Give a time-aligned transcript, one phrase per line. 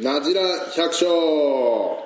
[0.00, 0.42] ナジラ
[0.74, 2.03] 百姓。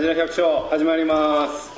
[0.00, 1.70] じら百姓始まります。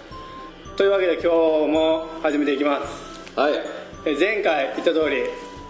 [0.75, 1.27] というわけで今日
[1.71, 3.39] も始めていきます。
[3.39, 3.53] はい。
[4.05, 5.23] えー前回言った通り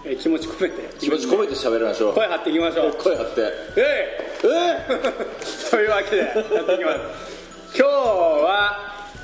[0.04, 0.82] えー気持ち込めて。
[0.98, 2.14] 気持ち込めて喋りましょう。
[2.14, 2.92] 声張っていきましょう。
[2.92, 3.40] 声張って。
[3.76, 4.48] えいえ
[5.70, 6.98] というわけでやっていきます
[7.78, 8.76] 今日は、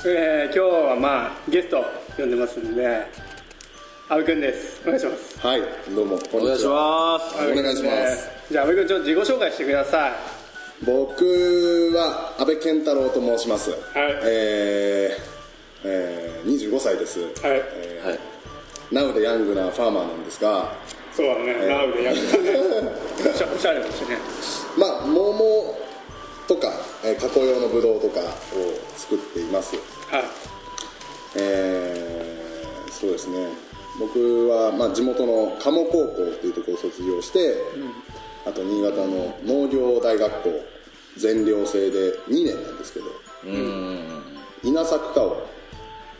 [0.06, 0.58] えー今日
[0.91, 1.84] はまあゲスト
[2.16, 3.05] 呼んでますんで
[4.08, 4.80] 阿部君です。
[4.84, 5.41] お願いします。
[5.44, 6.14] はいどうも。
[6.33, 7.34] お願いします。
[7.34, 8.30] お願いします。
[8.30, 10.12] えーじゃあ阿部君ちょっと自己紹介してください。
[10.86, 11.24] 僕
[11.96, 13.72] は安倍健太郎と申します。
[13.96, 15.34] えー
[15.83, 17.18] えー、25歳です。
[17.18, 17.30] はい。
[17.42, 20.70] えはいーナウでヤングなファーマーなんですが
[21.12, 22.52] そうだね、ラウでやってたね。
[23.52, 24.16] おしゃれだしね。
[24.78, 25.74] まあ桃
[26.46, 26.72] とか、
[27.04, 28.24] えー加工用のブドウとかを
[28.96, 29.76] 作っています。
[30.10, 30.24] はい。
[31.36, 33.48] えーそうですね。
[33.98, 37.56] 僕は、まあ、地元の鴨高校っていうところを卒業して、
[38.46, 40.50] あと新潟の農業大学校
[41.16, 43.06] 全寮制で2年なんですけど
[43.46, 44.22] うん。
[44.62, 45.46] 稲作科を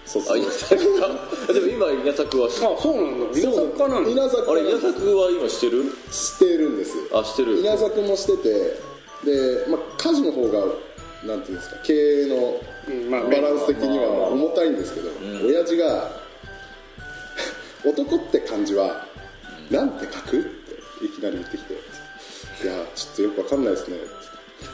[0.05, 1.09] 卒あ業稲作か
[1.53, 3.39] でも今稲作はしあそうなんだ。
[3.39, 5.85] 稲作家なの稲作あれ稲作は今してる？
[6.11, 6.93] してるんです。
[7.13, 7.59] あしてる。
[7.61, 8.77] 稲作もしてて
[9.25, 10.65] で、まあ、家事の方が
[11.25, 12.61] なんていうんですか経営の
[13.11, 15.11] バランス的には重たいんですけど、
[15.47, 16.11] 親父が
[17.85, 19.07] 「男って漢字は
[19.71, 20.49] なんて書く?」って
[21.05, 21.77] いきなり言ってきて「い
[22.67, 23.97] やちょっとよくわかんないですね」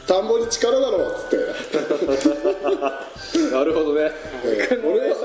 [0.07, 1.37] 田んぼに力だろ」っつって。
[3.51, 4.11] なるほどね。
[4.43, 5.15] えー俺は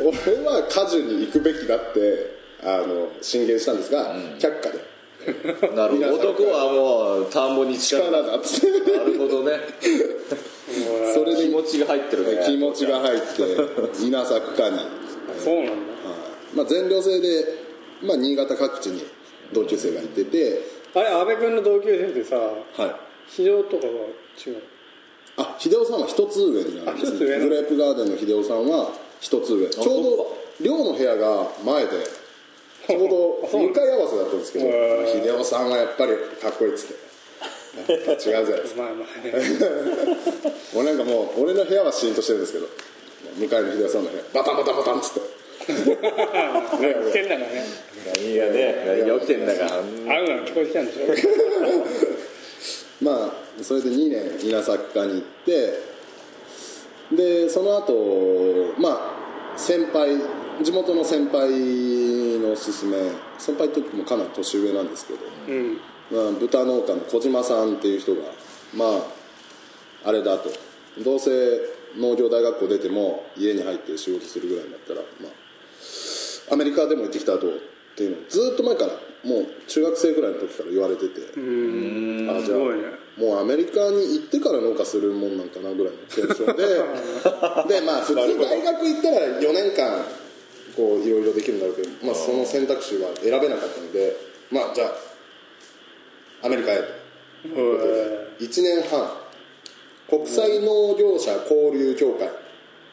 [0.00, 0.10] 俺
[0.44, 4.78] は果樹に行くべきだってあの進言したんですが、却下で
[5.74, 6.30] なるほど。
[6.30, 9.58] 男はもう田んぼに力力だっつってなるほどね。
[11.14, 12.42] それで気持ちが入ってるね。
[12.46, 14.86] 気持ちが入って稲作家に、はい
[15.38, 15.72] そうなんだ。
[16.54, 17.44] まあ、全寮制で、
[18.02, 19.02] まあ、新潟各地に
[19.52, 20.60] 同級生がいてて、
[20.94, 22.50] あれ阿部君の同級生ってさは
[22.86, 22.94] い、
[23.26, 24.62] 非常とかは違う
[25.38, 27.48] あ秀夫さんは一つ上になるんですあ一つ上なの。
[27.48, 29.68] グレープガーデンの秀夫さんは一つ上。
[29.68, 31.90] ちょうど寮の部屋が前で
[32.86, 34.64] ちょうど向かい合わせだったんですけど
[35.06, 37.12] 秀夫さんはやっぱりかっこいいっつって。
[37.92, 38.60] 違うぜ。
[38.64, 39.32] っつってまあまあね。
[40.74, 42.66] 俺なんかもう俺の部屋はシーンとしてるんですけど
[43.38, 45.20] 向かいの秀夫さんの部屋バタンバタンバタンっつって。
[45.68, 45.80] 言っ
[47.12, 47.64] てんだからね。
[48.16, 49.68] 何がね何が起きてんだか。
[49.68, 51.00] 会うのが聞こえてきたんでしょ。
[53.00, 55.78] まあそれで2年稲作家に行って
[57.12, 59.16] でその後ま
[59.54, 60.16] あ先輩
[60.62, 61.48] 地元の先輩
[62.40, 62.96] のおすすめ
[63.38, 65.78] 先輩ってもかなり年上なんですけど、うん。
[66.10, 68.22] まあ、豚農家の小島さんっていう人が
[68.74, 68.84] ま
[70.04, 70.50] ああれだと。
[71.02, 71.30] どうせ
[71.96, 78.92] 農業大学校出ても家に入って仕事するぐらいになったら、まあ、アメリカでも行ってきたらどうっていうのをずっと前から
[79.24, 82.30] もう中学生ぐらいの時から言われてて、うん。
[82.30, 83.02] あじゃあね。
[83.16, 86.64] もうアメリカに行ってから農家するもんなんかなぐらいのテンションで。
[87.68, 90.04] でまあ普通大学行ったら4年間
[90.76, 94.16] こういろいろできるんだろうけど、まあ、その選択肢は選べなかったので
[94.50, 96.82] まあじゃあアメリカへと。
[96.82, 96.86] い。
[97.44, 99.10] うことで1年半
[100.08, 102.30] 国際農業者交流協会っ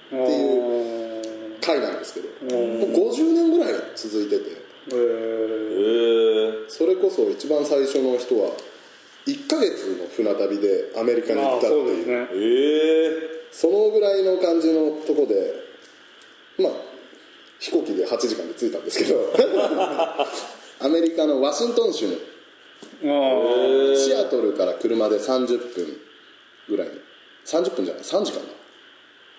[0.10, 4.70] ていう会なんですけどもう50年ぐらい続いてて。
[6.68, 8.52] それこそ一番最初の人は
[9.28, 13.30] 1ヶ月の船旅でアメリカに行まあったっていう。
[13.52, 15.54] そのぐらいの感じのとこで
[16.58, 16.89] まあ
[17.60, 19.34] 飛行機で8時間で着いたんですけど。
[20.82, 22.14] アメリカのワシントン州の。
[23.04, 26.00] あシアトルから車で30分
[26.70, 26.88] ぐらい。
[27.46, 28.54] 30分じゃない？3時間だ。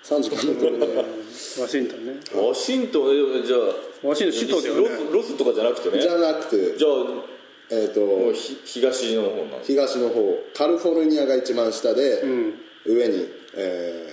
[0.04, 1.00] 3時間のところで。
[1.00, 2.20] あワシントンね。
[2.34, 3.40] ワシントン？
[3.42, 4.06] えじゃあ。
[4.06, 4.80] ワシントン首都だよね。
[4.80, 6.02] ロスロスとかじゃなくてね。
[6.02, 6.76] じゃなくて。
[6.76, 6.92] じゃあ
[7.70, 8.32] えっ、と。
[8.64, 10.38] 東の方な東の方。
[10.54, 12.60] カリフォルニアが一番下で、ん。
[12.84, 14.08] 上に、え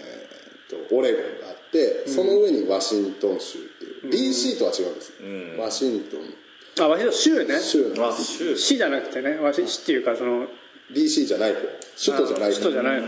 [0.67, 3.59] ー、とオレゴンがあってその上にワシントン州
[4.05, 5.13] DC とは違うんです、
[5.59, 6.85] ワシントン。
[6.85, 7.59] あワシントン州ね。
[7.59, 7.93] 州。
[7.95, 8.55] のあ州。
[8.55, 10.47] 市じゃなくてねワシ市っていうかその
[10.91, 12.55] DC じゃない方首都じゃない方。
[12.55, 13.07] 首都じゃない方。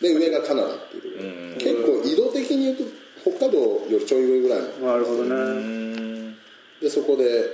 [0.00, 1.08] で上がカナダっていうと
[1.86, 2.00] ころ。
[2.02, 2.84] 結構移動的に言うと
[3.22, 4.86] 北海道よりちょい上ぐらいの。
[4.86, 5.30] なるほどね。
[5.30, 6.36] うん。
[6.80, 7.44] でそこで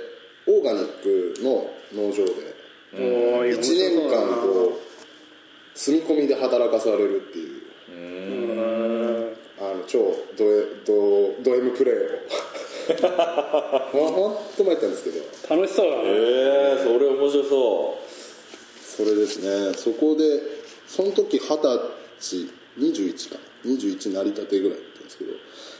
[0.47, 2.55] オーガニックの農場で
[2.93, 7.67] おー1年間こう住み込みで働かされるっていう。
[9.59, 11.97] あの超ド M ドド M プレーを
[13.91, 15.55] ほほんと参ったんですけど。
[15.55, 17.97] 楽しそうだねええそれ面白そ
[18.97, 19.73] それですね。
[19.75, 20.41] そこで
[20.87, 21.79] その時二十
[22.19, 22.49] 歳
[22.79, 23.39] 21か。
[23.65, 25.33] 21成り立てぐらいだったんですけど。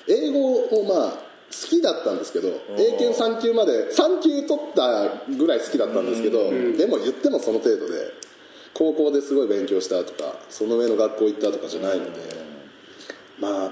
[0.08, 8.12] 英語をまあ好きだったんですけど英検3級まで3級取ったぐらい好きだったんですけどでも言ってもその程度で
[8.74, 12.12] 高校ですごい勉強したとかその上の学校行ったとかじゃないので
[13.40, 13.72] まあ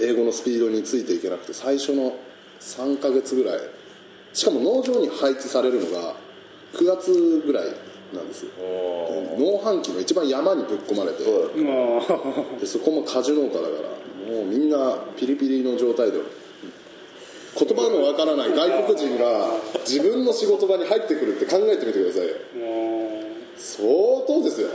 [0.00, 2.16] 英語のスピードについていけなくて最初の
[2.60, 3.60] 3ヶ月ぐらい。
[4.32, 6.14] しかも農場に配置されるのが
[6.74, 7.64] 9月ぐらい
[8.14, 8.50] なんですよ。
[9.38, 11.24] 農繁期の一番山にぶっ込まれて。
[12.60, 16.18] でそこも果樹農家だからもうみんなピリピリの状態で
[17.58, 19.50] 言葉のわからない外国人が
[19.86, 22.28] 自分の仕事場に入ってくるって考えてみてください。
[22.28, 22.34] よ
[23.56, 23.82] 相
[24.26, 24.68] 当ですよ。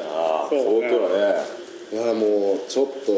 [0.50, 1.64] 相当だね。
[1.94, 3.14] いやもうちょっと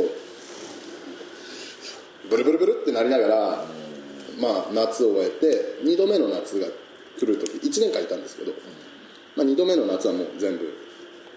[2.30, 3.66] ブルブルブルってなりながら、
[4.40, 6.68] まあ、夏を終えて2度目の夏が
[7.20, 8.52] 来る時1年間いたんですけど、
[9.36, 10.74] まあ、2度目の夏はもう全部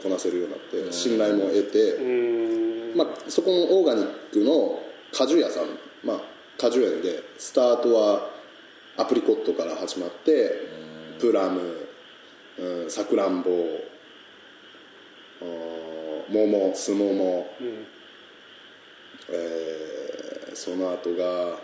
[0.03, 4.81] こなせるようになって信頼も得て、まあ、そこのオーガニックの
[5.13, 5.65] 果樹屋さん、
[6.05, 6.21] まあ、
[6.59, 8.31] 果樹園でスタートは
[8.97, 10.51] アプリコットから始まって
[11.21, 11.61] プラム
[12.59, 13.51] うんさくらんぼ
[16.31, 17.47] 桃すもも、
[19.31, 19.99] えー
[20.59, 21.57] その後が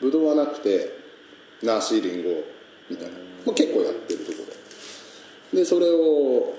[0.00, 0.92] ぶどうはなくて
[1.62, 2.44] ナーシーリンゴ
[2.90, 3.12] みたいな、
[3.46, 4.44] まあ、結構やってるところ。
[5.56, 6.54] ででそれを、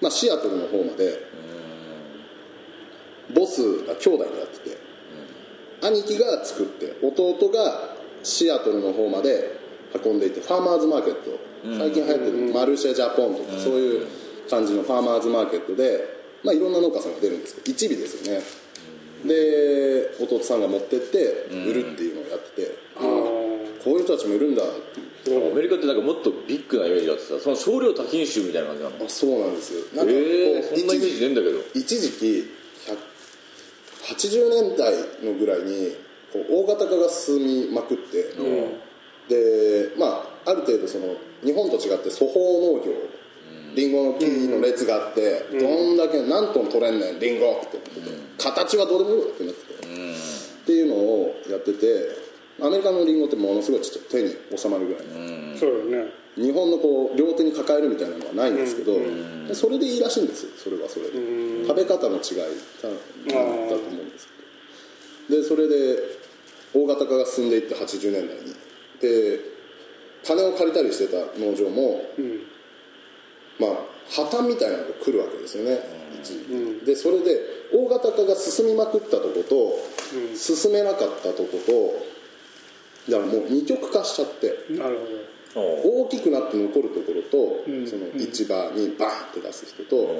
[0.00, 1.26] まあ、シアトルの方まで
[3.34, 4.78] ボスが兄弟でやってて、
[5.82, 9.58] 兄貴が作って弟がシアトルの方まで
[10.04, 11.54] 運んでいてファーマーズマーケット。
[11.64, 14.06] 最近流行ってるマルシェジャポンとかそういう
[14.50, 15.98] 感じのファーマーズマーケットで、
[16.44, 18.42] まあ、いろんな農家さんが出るんですけど一尾ですよね
[19.24, 24.62] で弟さんが持ってって売るっていうのをやってて、ああこういう人たちもいるんだ。
[24.62, 24.66] っ
[25.24, 29.04] ていうアメリカってなんかもっとビッグなイメージがあってさその少量多品種みたいな感じなの？
[29.06, 29.80] あそうなんですよ。
[29.96, 31.58] なんかこうええそんなイメージねえんだけど。
[31.74, 32.50] 一時期
[32.86, 32.96] 100
[34.04, 34.92] 80年代
[35.22, 35.96] のぐらいに
[36.30, 38.34] こう大型化が進みまくって、
[39.30, 42.92] でまあある程度その日本と違って粗放農業
[43.74, 47.60] リンゴの木の列があって、どんだけ何トン取れんねんリンゴ。
[47.64, 51.86] って言って、形はどうでもいいわってなってて、っていうのをやってて
[52.60, 55.02] アメリカのリンゴってものすごいちっちゃい手に収まるぐらい。
[55.06, 56.12] の、そうだよね。
[56.36, 58.98] 日本のこう両手に抱えるみたいなのはないんですけど、
[59.46, 60.50] でそれでいいらしいんですよ。
[60.56, 62.36] それはそれで、食べ方の違い
[62.82, 62.96] だだ
[63.68, 64.28] と思うんです
[65.28, 65.42] けど。
[65.42, 65.98] でそれで
[66.74, 68.54] 大型化が進んでいって80年代に。
[69.00, 69.40] で
[70.24, 72.02] 金を借りたりしてた農場も、
[73.58, 73.70] まあ
[74.10, 75.80] 破綻みたいなのが来るわけですよね、
[76.22, 76.84] 一時。
[76.84, 77.40] でそれで
[77.72, 79.78] 大型化が進みまくったとこと、
[80.36, 84.66] 進めなかったとことだからもう二極化しちゃって。
[84.70, 85.04] なるほ
[85.54, 90.12] 大きくなって残るところと、その市場にバーンって出す人と、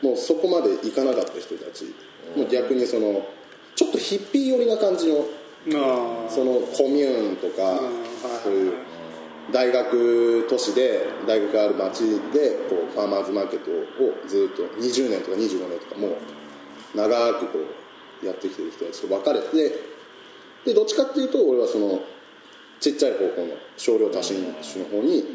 [0.00, 1.94] もうそこまで行かなかった人たち、
[2.34, 3.22] もう逆にその
[3.76, 5.26] ちょっとヒッピー寄りな感じの
[6.30, 7.80] そのコミューンとか、はい。
[8.42, 8.72] そういう
[9.52, 12.00] 大学都市で大学がある町
[12.32, 16.16] でこうファーマーズマーケットをずっと20年とか25年とかもう
[16.96, 17.58] 長くこ
[18.22, 19.92] うやってきてる人たちと分かれて
[20.64, 22.00] でどっちかっていうと俺はその
[22.80, 25.34] ちっちゃい方向の少量多品種の方に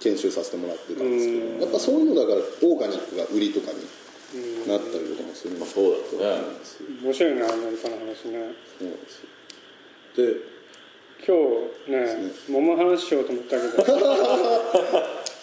[0.00, 6.44] 研修させてもらってたんですけどやっぱそういうのだからオーガニックが売りとかになったりとかもするんですそうだね
[7.02, 8.52] 面白いねアメリカの話ね。
[8.78, 9.28] そうですよ。
[10.16, 10.51] で
[11.26, 11.36] 今
[11.86, 13.84] 日ね桃話しようと思ったけど。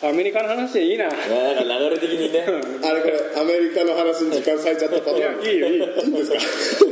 [0.09, 1.09] アメリカの話でいいな。
[1.09, 1.27] なんか
[1.61, 2.45] 流れ的にね。
[2.47, 5.85] あれこれアメリカの話に時間割いちゃったパターンやいいよいいよ。
[5.87, 6.37] いいんですか？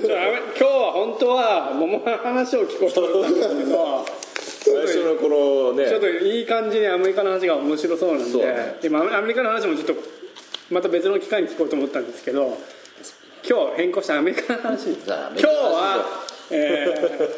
[0.03, 0.10] 今
[0.58, 4.06] 日は本当は桃の話を聞こうと思ったんですけど。
[4.60, 5.88] 最初のこのね。
[5.88, 8.39] ちょっといい感じにアメリカの話が面白そうなんで。
[8.39, 9.96] ね今アメリカの話もちょっと
[10.70, 12.58] また別の機会に聞こうと思ったんですけど。
[13.50, 14.88] 今日変更してアメリカの話。
[14.88, 16.06] に今日は、
[16.51, 17.29] えー、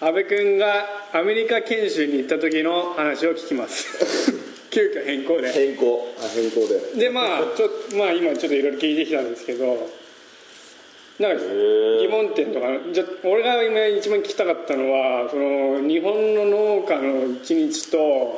[0.00, 4.32] 安倍君がアメリカ研修に行った時の話を聞きます。
[4.70, 5.50] 急遽変更で。
[5.52, 6.12] 変更。
[6.18, 7.00] あ変更で。
[7.00, 9.88] でまあちょまあ今ちょっといろいろ聞いてきたんですけど
[11.18, 11.42] なんか
[11.98, 18.36] 疑問点とかじゃ俺が今一番聞きたかったのはその日本の農家の一日と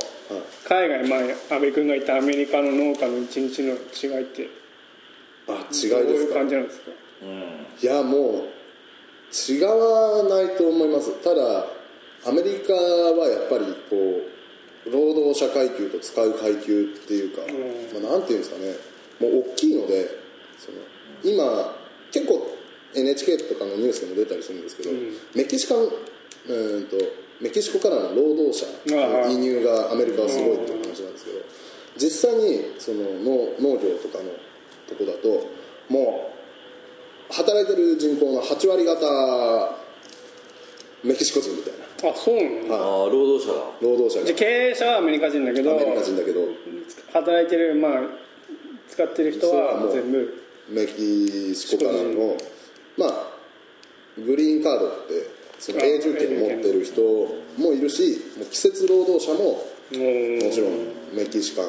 [0.64, 4.46] 海外、まあ、安倍君が言ったアメリカの農家の一日の違いって
[5.48, 6.90] あ違いどういうですか感じなんですか？
[7.82, 8.57] いやもう
[9.32, 11.12] 違わないと思います。
[11.22, 11.66] ただ
[12.26, 14.22] アメリカはやっぱりこ
[14.86, 17.42] う労働者階級と使う階級っていうか、
[18.00, 18.74] まあ、なんていうんですかね。
[19.20, 20.08] もう大きいので
[20.58, 20.78] その
[21.24, 21.74] 今
[22.10, 22.56] 結構
[22.94, 24.90] NHK とかのニュースでも出たりするんですけど、
[25.34, 26.96] メキシカンうーんと
[27.40, 31.38] メキシコからの労働者の移入がアメリカはすごいっていう話なんですけど
[31.96, 34.30] 実際にその農農業とかの
[34.88, 35.46] とこだと
[35.88, 36.27] もう
[37.30, 39.76] 働いてる人口の8割方
[41.04, 42.10] メキシコ人みたいな。
[42.10, 42.74] あそうなんだ。
[42.74, 43.64] ああ労働者だ。
[43.80, 46.40] 労働者じゃあ経営者はアメリカ人だけどがアメリカ人だけど。
[47.12, 47.92] 働いてるまあ
[48.88, 50.42] 使ってる人は全部。
[50.70, 52.36] メキシコからの
[52.96, 53.38] まあ
[54.18, 61.64] グリーンカードってそのあ永住権を持ってる人もいるしもう季節労働者ももちろんメキシカン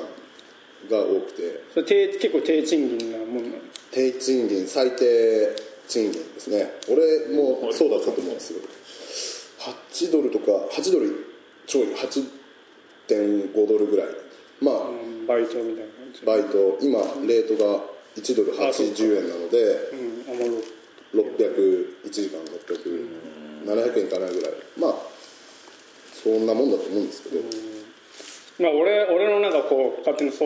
[0.89, 1.63] が多くて。
[1.73, 5.55] それ低結構低賃金なもんなの低賃金最低
[5.87, 6.79] 賃金ですね。
[6.87, 8.59] 俺もそうだったと思うんですよ。
[9.59, 11.25] 8ドルとか8ドル
[11.65, 14.07] ちょい8.5ドルぐらい。
[14.61, 16.25] まあうんバイトみたいな感じ。
[16.25, 17.83] バイト今レートが
[18.15, 22.39] 1ドル80円なのでうんあまろ6001時間
[23.65, 24.51] 600700円いかないぐらい。
[24.77, 24.95] まあ
[26.13, 27.37] そんなもんだと思うんですけど
[28.59, 30.39] まあ俺俺のなんかこう勝手に想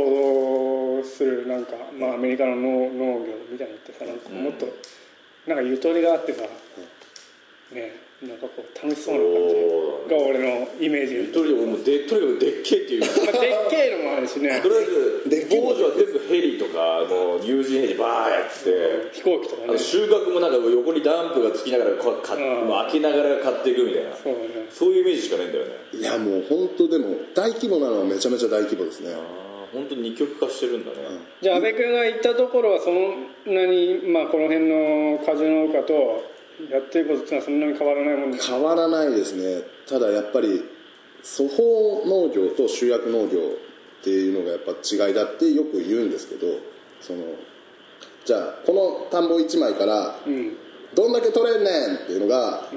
[1.01, 2.62] 像するなんかまあアメリカの農
[2.93, 4.67] 農業みたいなのってさなんかもっと
[5.48, 6.43] なんかゆとりがあってさ
[7.74, 9.36] ねなんかこう楽しそうな感
[10.08, 11.34] じが俺のイメージ。
[11.34, 13.01] とにかくもうでとにかくでっけえっていう。
[13.01, 14.62] まあでっけえのもあるしね。
[14.62, 19.12] とりあえず傍受は全部ヘリとかもう有人ヘリバーやって。
[19.12, 19.68] 飛行機とかね。
[19.70, 22.68] あの収穫もなんか横にダンプがつきながらこうかうん。
[22.68, 24.15] もう開けながら買っていくみたいな。
[24.15, 24.68] そうだね。
[24.70, 25.72] そういうイメージしかないんだよね。
[25.92, 29.13] いやもう本当でも大規模なのはめちゃめちゃ大規模ですね。
[29.13, 30.98] ああ本当に二極化してるんだね、
[31.42, 36.33] じゃあ安倍君が行ったところはそんなにまあこの辺の果樹農家と
[36.69, 38.53] やってることっていうのはそんなに変わらないもんですか？
[38.55, 39.63] 変わらないですね。
[39.88, 40.63] ただやっぱり
[41.38, 46.48] 粗放農業と集約農業っていうのがやっぱ違いだってよく言うんですけど
[47.01, 47.24] その
[48.25, 50.15] じゃあこの田んぼ1枚から
[50.93, 52.69] どんだけ取れんねんっていうのが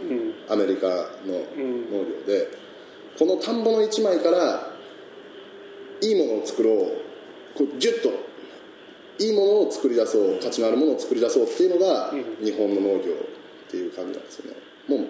[0.49, 2.49] アメリカの農業で
[3.19, 4.71] この田んぼの1枚から
[6.01, 6.77] いいものを作ろう
[7.57, 8.11] こうギュッと
[9.19, 13.15] いいものを作り出そう価値のあるものを作り出そうっていうのが日本の農業
[13.77, 14.57] っていう感じなんですよね。
[14.89, 15.05] も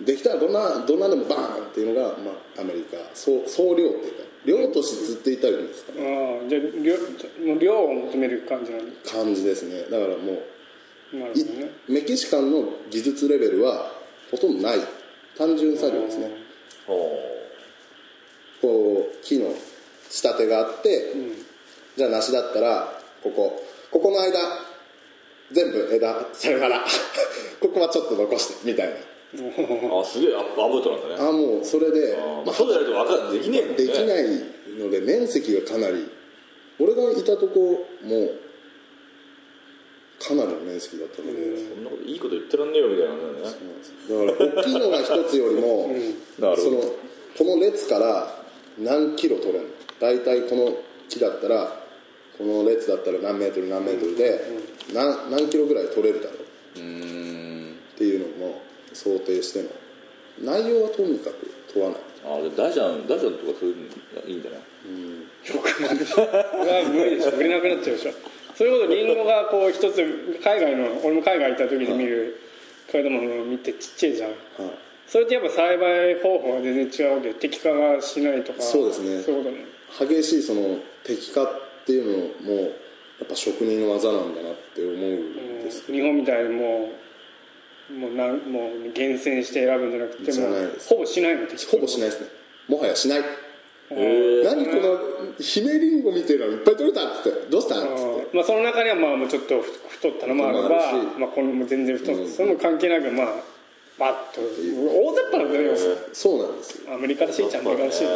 [0.00, 6.40] うできたらどんなどんなんでもバーンっていうのが、まあ、アメリカ総総量っていうか量と質って言ったらいいんですかね。
[6.40, 6.96] ああじゃあ量
[7.46, 9.10] もう量を求める感じなんだ。
[9.10, 9.82] 感じですね。
[9.90, 10.42] だからもう
[11.12, 11.70] いなるほどね。
[11.88, 13.92] メキシカンの技術レベルは
[14.30, 14.78] ほとんどない。
[15.36, 16.30] 単純作業ですね。
[18.60, 19.52] こう木の
[20.08, 21.12] 仕立てがあって、
[21.96, 23.64] じゃあ梨だったらここ。
[23.90, 24.38] ここの間
[25.52, 26.84] 全部枝さよなら。
[27.60, 28.94] ここはちょっと残してみたいな。
[30.00, 31.14] あすげえアアバウトなんだね。
[31.18, 33.76] あもうそれで、まあ、そうじゃないと分かんできねえもんね。
[33.76, 34.24] できない
[34.78, 36.08] ので面積がかなり
[36.78, 38.30] 俺がいたとこも
[40.18, 43.22] かなりの面積だったので、そんなこといいこと言ってらんねえよみたいなね。
[44.32, 45.94] だから大きいのが一つよりも、
[46.38, 46.56] なるほど。
[46.56, 46.80] その
[47.38, 48.44] この列から
[48.78, 49.70] 何キロ取れるの？
[50.00, 50.76] 大体この
[51.08, 51.87] 木だったら
[52.38, 54.40] この列だったら何メートル何メートルで、
[54.94, 56.38] 何何キロぐらい取れるだろう。
[56.38, 56.40] っ
[57.98, 59.68] ていうのも想定しての。
[60.40, 61.98] 内容はとにかく問わない。
[62.24, 63.82] あじゃあ大ちゃん大ちゃんとかそういうの
[64.28, 64.60] いいんじゃない？
[65.50, 67.30] これは無理でしょ。
[67.32, 68.12] 売れなくなっちゃうでしょ。
[68.54, 72.40] それこそリンゴがこう一つ海外の俺も海外行った時に見る
[72.92, 74.30] 果物を見てちっちゃいじゃん。
[74.30, 74.38] はい。
[75.08, 78.62] それってやっぱ栽培方法が全然違うわけ適化がしないとか。
[78.62, 79.22] そうですね。
[79.22, 79.64] そういうことね。
[80.20, 81.48] 激しいその適化
[81.88, 82.68] っていうのもや
[83.24, 85.90] っぱ職人の技なんだなって思うんです。
[85.90, 86.90] 日本みたいにも
[87.90, 90.30] うもうなんもう厳選して選ぶんじゃなくて
[90.86, 92.28] ほぼしないの適ほぼしないですね。
[92.68, 93.20] もはやしない。
[93.90, 94.98] へ何この
[95.40, 98.36] 姫リンゴみたいなのいっぱい取れたっつってどうしたっつって。
[98.36, 100.68] まあその中にはまあもうちょっと太ったのもあれば
[101.18, 102.28] まあこれも全然太った、うん。
[102.28, 103.26] それも関係なくまあ
[103.98, 105.78] バッと大雑把なんだよね
[106.12, 108.10] そうなんですよアメリカらしいっちゃアメリカらしいね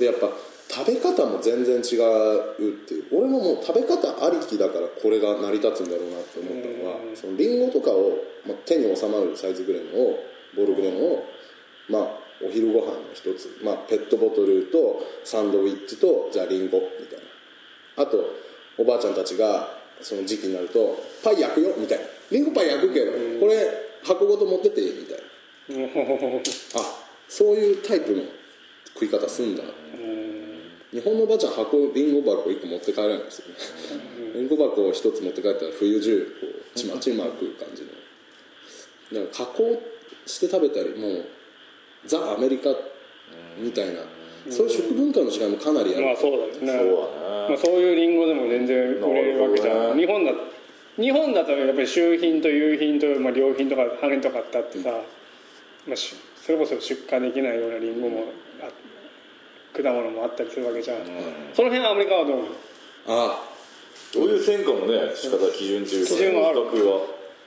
[0.00, 0.28] でやっぱ
[0.68, 3.04] 食べ方も全然違うっていう。
[3.10, 10.18] 俺ももう食べ方ありきだからこれが成り立つんだろうなって思ったのはそのリンゴとかを、まあ、手に収まるサイズぐらいのを
[10.54, 11.24] ボールぐらいのを
[11.88, 12.02] まあ
[12.44, 17.18] お昼ご飯の一つ、まあ、ペットボトルとサンドイッチとじゃあリンゴみたい
[17.96, 18.04] な。
[18.04, 18.18] あと
[18.76, 22.04] おばあちゃんたちがその時期になるとパイ焼くよみたいな。
[22.30, 23.66] リンゴパイ焼くけどこれ
[24.04, 25.28] 箱ごと持ってっていいみたいな。
[26.28, 26.40] も
[26.76, 28.22] あそういうタイプの
[28.94, 29.62] 食い方すんだ
[30.90, 33.54] 日本のおばあちゃん箱リンゴ箱1個持って帰らないですよね。
[34.34, 39.22] リンゴ箱を1つ持って帰ったら冬中こうちまちま食う感じの。
[39.22, 39.82] だから加工
[40.24, 41.24] して食べたりもう
[42.06, 42.70] ザ・アメリカ
[43.58, 44.00] みたいな
[44.50, 46.54] そういう食文化の違いもかなりある、まあそうだよね。
[46.54, 47.48] そうだね。
[47.48, 50.00] まあ、そういうリンゴでも全然売れるわけじゃん、ね。
[50.00, 50.32] 日本だ
[50.96, 54.90] 日本だとやっぱり周品と有品と、まあ、良品とか羽とかってあってさ、
[55.86, 58.47] まあ、しそれこそ出荷できないようなリンゴもあ
[59.82, 60.98] 果物もあったりするわけじゃん、
[61.54, 62.44] その辺はアメリカはどう？
[63.06, 63.48] ああ
[64.12, 66.58] どういう戦果のね仕方基準というか基準がある。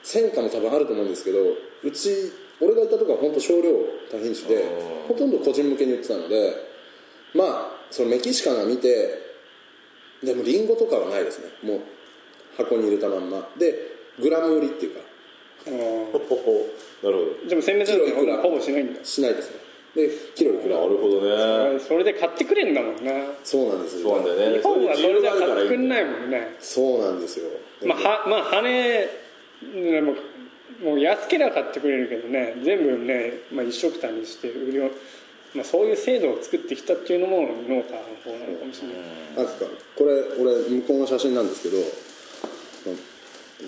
[0.03, 1.38] 戦果も多分あると思うんですけど
[1.83, 3.69] うち俺がいたとこは本当少量
[4.11, 4.65] 多品種で
[5.07, 6.55] ほとんど個人向けに売ってたので
[7.35, 9.19] まあそのメキシカンが見て
[10.23, 11.47] でもリンゴとかはないですね。
[11.63, 11.81] もう
[12.57, 13.47] 箱に入れたまんま。
[13.57, 13.75] で
[14.19, 15.01] グラム売りっていうか。
[15.67, 15.77] うん
[16.11, 16.67] ほほほ。
[17.03, 18.41] なるほでも選別なんてキロいくら？
[18.41, 19.03] ほぼしないんだ。
[19.03, 19.57] しないですね
[19.95, 20.77] でキロいくら？
[20.77, 21.79] どなるほどね。
[21.79, 23.12] それで買ってくれんだもんな
[23.43, 24.10] そうなんですよ。
[24.10, 24.57] そうなんだよね。
[24.57, 26.55] 日本はそれじゃ買ってくんないもんね。
[26.60, 27.45] そうなんですよ。
[27.86, 30.15] まあ、はまあ羽でも
[30.81, 32.55] もう安ければ買ってくれるけどね。
[32.63, 34.89] 全部ね、まあ、一緒くたにして売りを、
[35.53, 37.83] まあ、そういう制度を作ってきたっていうのも農家の
[38.24, 38.98] 方なのかもしれない、
[39.36, 39.65] なんか
[39.98, 41.77] これ俺向こうの写真なんですけど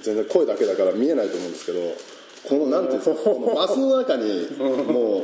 [0.02, 1.80] 全然声だけだから見えないと思うんですけど
[2.48, 5.24] このなんていうんですかこのマスの中にもう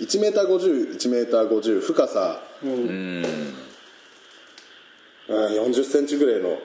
[0.00, 3.24] 1メーター501メーター50深さ、うん、
[5.28, 6.58] 40センチぐらいの、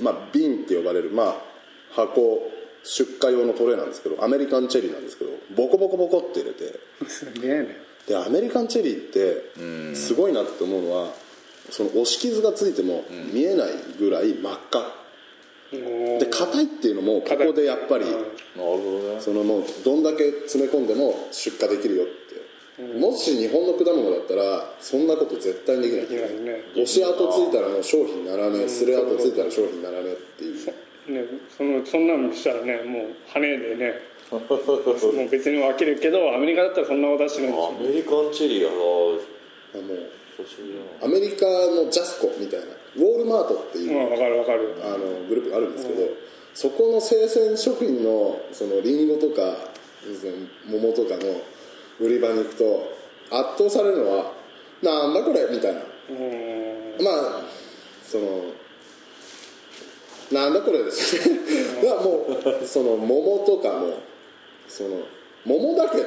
[0.00, 1.34] まあ、瓶って呼ばれる、まあ、
[1.92, 2.50] 箱
[2.82, 6.78] 出荷用のトレーなんですけどアメリカンチェリーなんですけどボコボコボコって入れて。
[7.08, 7.76] すげえね。
[8.06, 11.12] でアメリカンチェリーってすごいなって思うのは
[11.70, 14.96] その押し傷がついても見えないぐらい真っ赤。
[15.72, 18.18] で硬いっていうのもここでやっぱりなる
[18.56, 19.20] ほどね。
[19.20, 22.25] そのもうどんだけ詰め込んでも出荷できるよって
[22.76, 26.06] もし日本の果物だったらそんなこと絶対にできない。
[26.08, 26.60] できないね。
[26.72, 30.56] 押し跡ついたらもう商品にならねえすれ跡ついたら商品にならねえっていう。
[31.08, 31.24] ね
[31.56, 33.94] そのそんなのしたらねもう羽でね。
[34.30, 37.48] もう別に分けるけどアメリカだったらそんなことはしない。
[37.48, 44.74] んですよアメリカンチェリーやなあのアメリカのジャスコみたいなウォールマートっていうまあ分かる分かる。
[44.84, 46.08] あのグループがあるんですけど、
[46.54, 49.70] そこの生鮮食品のそのリンゴとか
[50.66, 51.40] 桃とかの
[52.00, 52.96] 売り場に行くと
[53.30, 54.32] 圧倒されるのは
[54.82, 55.80] なんだこれみたいな。
[55.80, 57.04] うん。
[57.04, 57.42] まあ
[58.04, 58.52] その
[60.32, 61.28] なんだこれです。
[61.28, 61.36] ね
[61.88, 62.26] も
[62.62, 63.94] うその桃とかも
[64.68, 65.00] その
[65.44, 66.04] 桃だけど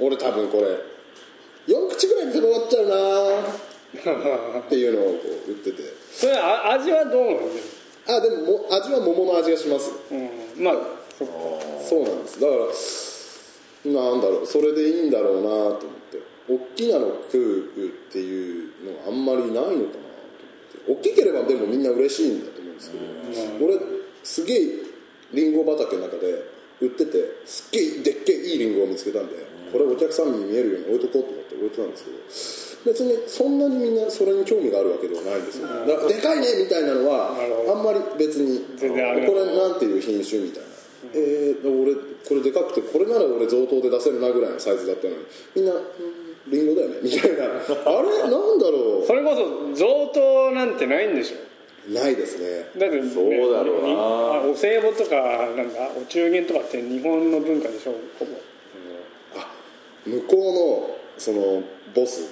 [0.00, 0.90] 俺多分これ
[1.72, 2.88] 4口ぐらいで食べ終わっちゃう
[4.54, 5.82] なっていうのをこう売ってて。
[6.12, 7.38] それあ味はどうなの
[8.08, 9.92] あでもも味は桃の味がします。
[10.10, 10.64] うん。
[10.64, 10.74] まあ
[11.18, 12.40] そうなんです。
[12.40, 12.60] だから
[13.84, 15.78] なんだろうそれでいいんだろうなと思っ
[16.10, 16.20] て。
[16.50, 21.10] 大きなの食うっていうのはあんまりないのかなと思って。
[21.10, 22.96] 大きければでもみんな嬉しいんだと思うんですけ
[23.58, 23.66] ど。
[23.66, 23.78] 俺
[24.24, 24.66] すげえ
[25.32, 26.44] リンゴ畑の中で
[26.80, 27.12] 売ってて
[27.44, 29.36] すっげえでっけえいいリンゴを見つけたんで
[29.70, 32.70] これお客さんに見えるように置いとこうと思って置いてたんですけど。
[32.84, 35.86] 別にそんなにみんなそれに興味があるわけではないんですよね。
[36.08, 40.69] でかいねみたいなのはあんまり別にこれなんていう品種みたいな、
[41.14, 45.18] えー、俺これでかくてこれなら俺贈答で出せるなぐらいのサイズだったのに。
[45.56, 45.82] みんな、うん
[46.48, 46.96] リンゴだよね。
[47.04, 47.44] みたいな。
[47.44, 48.08] あれ？
[48.22, 51.36] なんだろそれこそ贈答なんてないんでしょ？
[51.90, 52.66] うないですね。
[52.78, 54.50] だって、ね、そうだろうな。
[54.50, 55.16] お歳暮とか
[55.56, 57.92] なんだお中元とかって日本の文化でしょ？
[58.18, 58.32] ほぼ。
[59.36, 59.52] あ
[60.06, 60.40] 向こう
[60.88, 61.62] のその
[61.94, 62.22] ボス、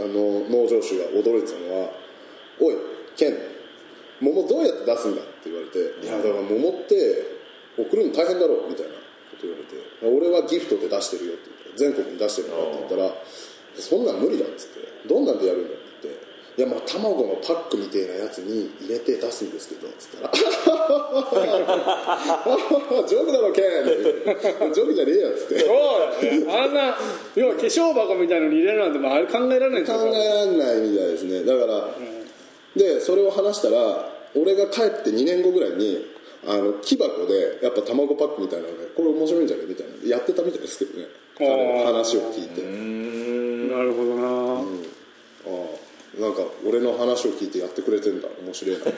[0.00, 1.90] あの農場主が驚いてたのは
[2.60, 2.76] 「おい
[3.16, 3.36] ケン
[4.20, 7.24] 桃どうやって出すんだ?」って言われて「いやだから桃って
[7.82, 8.98] 送るの大変だろ」みたいなこ
[9.40, 11.42] と言われて「俺はギフトで出してるよ」って
[11.76, 13.14] 言って全国に出してるんだって言ったら
[13.76, 16.30] 「そんなん無理だ」っつって「どんなんでやるんだ?」って言って。
[16.58, 20.32] いやまあ卵のパックみたいなやつに入れて出すんですけどつったら
[23.08, 23.64] 「ジョークだろケン」
[24.74, 25.68] ジョークじゃねえよ」っつってそう
[26.20, 26.98] だよねあんな
[27.34, 31.88] 要は化粧箱みたいのに入れるなんてもうあれ考えられないんですよ考えられないみたいですねだから、
[32.76, 36.04] でそれを話したら俺が帰って2年後ぐらいに
[36.46, 39.66] あの木箱でやっぱ卵パックみたいなのでこれ面白いんじゃない？
[39.66, 41.06] みたいなやってたみたいですけどね。
[41.36, 42.62] 彼の話を聞いて。
[42.62, 44.62] なるほどな、あ
[45.46, 48.28] あなんか俺の話を聞いてやってくれてんだ。
[48.42, 48.84] 面白いな。
[48.84, 48.94] 食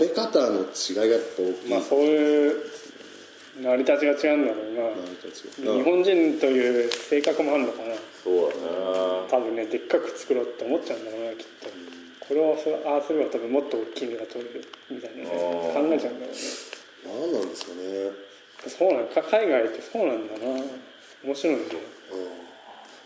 [0.00, 2.56] べ方の違いがやっぱ大きい、まあそういう
[3.60, 4.74] 成り立ちが違うんだろう
[5.66, 5.74] な。
[5.74, 7.94] 日本人という性格もあるのかな。
[8.24, 8.62] そうだね
[9.30, 11.46] 多分ねでっかく作ろうって思っちゃうんだろうなきっ
[12.28, 12.52] これを
[12.84, 16.36] ああすれば多分もっと金が取れるみたいな考えちゃうんだろうね。
[17.06, 17.80] 何なんですかね。
[18.68, 20.62] そうなんか海外ってそうなんだな。
[21.24, 21.80] 面白いんだよ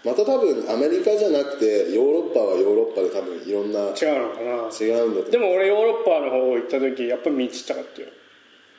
[0.05, 4.69] また多分アメリカじゃなくてヨーロッパはヨーロッパで多分いろんな違うのかな。
[4.75, 8.09] 違うんだとでも俺ヨーロッパの方行った時やっぱり道ちっちゃかったよ。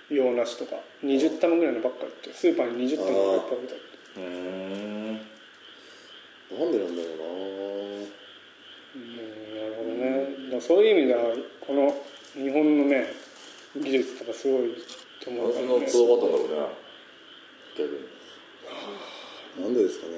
[0.09, 0.75] 洋梨とか。
[1.03, 5.13] 20玉ぐらいのばっかりってスーパーに20玉ぐらいいっぱい置いてあってうーん。
[6.59, 7.07] なんでなんだろ
[8.93, 9.23] うんな
[9.63, 11.33] るほどねだからそういう意味では
[11.65, 11.89] この
[12.33, 13.07] 日本のね
[13.75, 14.75] 技術とかすごい
[15.19, 15.65] と思うらね。
[15.65, 16.67] んなこだわったんだろうね
[17.75, 17.97] 逆に。
[19.57, 20.13] うななんでですかね。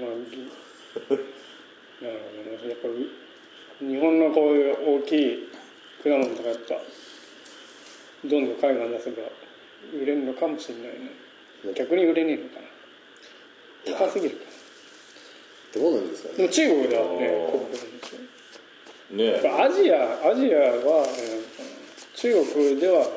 [0.00, 0.38] まあぎ
[2.02, 2.68] なるほどね。
[2.68, 5.48] やっぱり日本のこういう大きい
[6.02, 6.82] 果物とかやっぱ
[8.24, 9.22] どんどん海外に出せば
[9.94, 11.10] 売れるのかもしれないね。
[11.74, 12.60] 逆に売れねえのか
[13.92, 13.98] な。
[13.98, 14.44] 高すぎるか
[15.74, 16.34] どうなんですかね。
[16.38, 17.93] でも中国ではね
[19.10, 21.64] ねやっぱアジアアジアは、えー
[22.14, 23.08] 中国ではやっ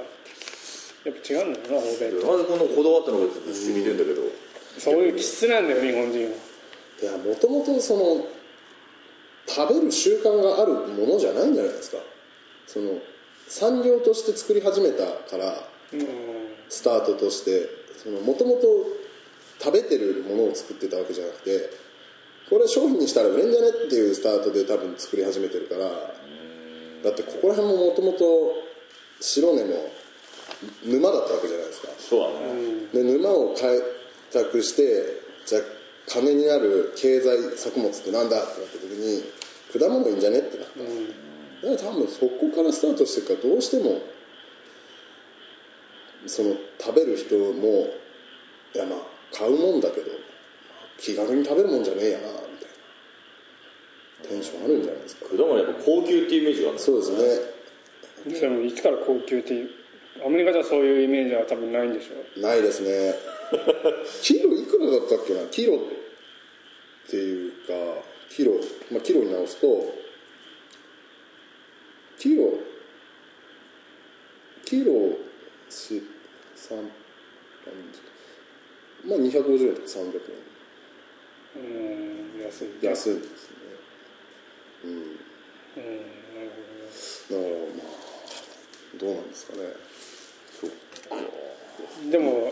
[1.06, 2.28] ぱ違うんだよな欧米と。
[2.28, 4.22] なんでこんなこだわったのかちょっと不思議てんだけど。
[4.78, 6.36] そういう気質なんだよ日本人は。
[7.02, 8.26] いやもともとその
[9.48, 11.98] 食べる習慣があるものじゃないんじゃないですか。
[12.66, 13.00] その
[13.48, 16.08] 産業として作り始めたからうん。
[16.68, 17.70] スタートとして
[18.26, 18.68] もともと
[19.60, 21.70] 食べてるものを作ってたわけじゃなくて
[22.50, 25.90] これ商品にしたら売れんじゃねっていうスタートで多分作り始めてるから
[27.04, 28.54] だってここら辺ももともと
[29.20, 29.92] 白根も
[30.86, 31.88] 沼だったわけじゃないですか。
[32.00, 32.88] そうだね。
[32.94, 33.80] で沼を開
[34.32, 35.62] 拓してじゃあ
[36.08, 39.24] 金になる経済作物ってなんだってなった時に
[39.78, 44.02] 果物いいんじゃねってなった、だから多分そこからスタートしてるからどうしても
[46.26, 47.88] その食べる人も
[48.74, 49.00] いやまあ
[49.34, 50.12] 買うもんだけど
[50.98, 52.28] 気軽に食べるもんじゃねえやな
[54.24, 55.26] テンションあるんじゃないですか。
[55.30, 56.80] 果物やっぱ高級っていうイメージがある。
[56.80, 57.12] そうです
[58.26, 58.40] ね。
[58.40, 59.70] でもいつから高級っていう
[60.26, 63.14] アメリカじゃそういうイメージは多分ないんでしょないですね。
[64.22, 65.42] キロいくらだったっけな？
[65.50, 65.80] キロっ
[67.10, 68.54] ていうかキロ、
[68.92, 69.94] まあ、キロに直すと
[72.20, 72.54] キロ
[74.66, 74.94] キロ
[75.70, 76.02] し
[76.56, 76.78] 三
[79.06, 80.22] まあ250円とか300
[81.56, 82.68] うん安い。
[82.84, 83.57] 円安いんですね
[84.84, 84.92] うん。
[84.92, 86.52] うんなる
[87.30, 88.08] だからまあ
[89.00, 89.60] どうなんですかね。
[90.62, 92.52] ほどでも、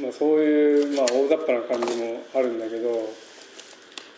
[0.00, 3.10] まあ、そういう、まあ、大雑把な感じもあるんだけど、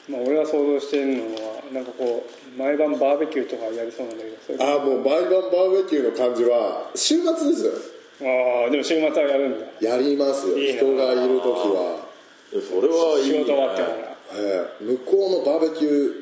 [0.08, 7.72] まあ、俺が想像しているのはなんかこう毎晩バーベキューとかやりそうなんだけどああもう毎晩バーベキューの感じは週末ですよ。
[8.20, 9.66] ああでも週末はやるんだ。
[9.80, 10.58] やりますよ。
[10.58, 10.80] いいな。
[10.80, 12.08] 人がいる時は。
[12.50, 13.38] それはいいね。
[13.38, 13.94] 仕事終わってから。
[14.34, 14.84] ええ。
[14.84, 16.17] 向こうのバーベキュー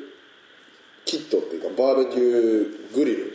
[1.07, 3.33] キットっていうかバーベキューグリル、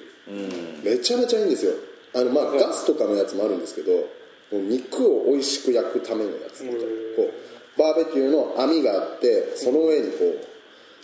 [0.84, 1.72] めちゃめちゃいいんですよ。
[2.14, 4.04] あのまあガスとかのやつもあるんですけども
[4.52, 6.86] う肉を美味しく焼くためのやつみたいな。
[7.16, 7.32] こ
[7.76, 10.46] うバーベキューの網があってその上にこう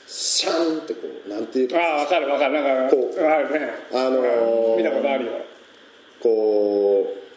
[0.06, 2.62] シャンってこうなんていうかああ分かる分かる。
[2.62, 3.70] なんかこうあるね。
[3.92, 5.32] あのー見たことあるよ、
[6.22, 7.27] こう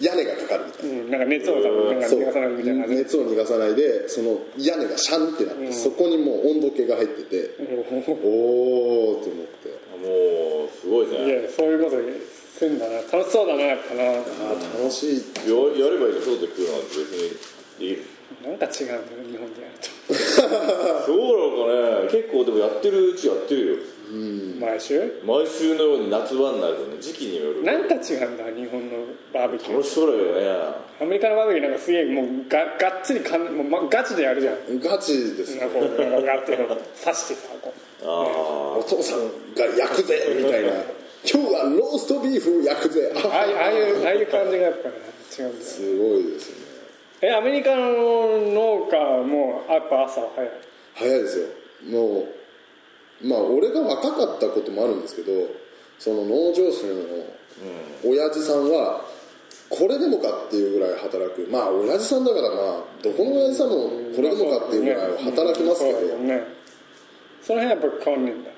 [0.00, 0.92] 屋根がかかるみたいな。
[0.92, 2.86] うん、なんか熱を多分なんかそう逃がさないみたいな。
[2.86, 9.86] 熱を逃がさないでその屋根がシャンってなって、そこにもう温度計が入ってて、おおと思って。
[9.96, 12.96] もうすごいいねやそういうことするんだな。
[12.96, 14.04] 楽しそうだなやっぱな。
[14.12, 15.16] 楽しい。
[15.16, 15.56] や
[15.86, 17.56] やればいいじゃん外で食うなんて別に。
[17.78, 18.04] できる
[18.42, 19.74] なんか違うんだよ日本でやる
[21.06, 22.08] そうなのかね。
[22.10, 23.76] 結構でもやってるうちやってるよ。
[23.76, 25.20] と毎週？
[25.24, 26.96] 毎週のように夏場になるとね。
[27.00, 27.62] 時期による。
[27.64, 29.72] なんか違うんだ日本のバーベキュー。
[29.74, 30.46] 楽しそうだけどね。
[31.00, 34.78] アメリカのバーベキューなんかすげえもうががっつりかんもう、ま、ガチでやるじゃん。
[34.80, 36.76] ガチですなんかこうなんかガッて刺
[37.16, 38.04] してさこう。
[38.04, 38.08] あ
[38.78, 39.18] お父さん
[39.54, 40.70] が焼くぜみたいな。
[41.28, 43.12] 今日はローストビーフを焼くぜ。
[43.16, 44.94] あああいうああいうああいう感じがやっぱね
[45.36, 46.56] 違うんだよすごいですね。
[47.22, 47.82] えアメリカの
[48.52, 50.50] 農家もやっぱ朝は早い？
[50.94, 51.46] 早いですよ。
[51.90, 52.26] もう
[53.22, 55.32] まあ俺が若かったこともあるんですけど
[55.98, 57.00] その農場主の
[58.04, 59.04] 親父さんは
[59.68, 61.48] これでもかっていうぐらい働く。
[61.50, 65.98] まあ親父さんだからまあどこの親父さんもこれでもかっていうぐらいは働きますけど。
[65.98, 66.44] そうね。
[67.42, 68.50] その辺やっぱ変わんねえんだ。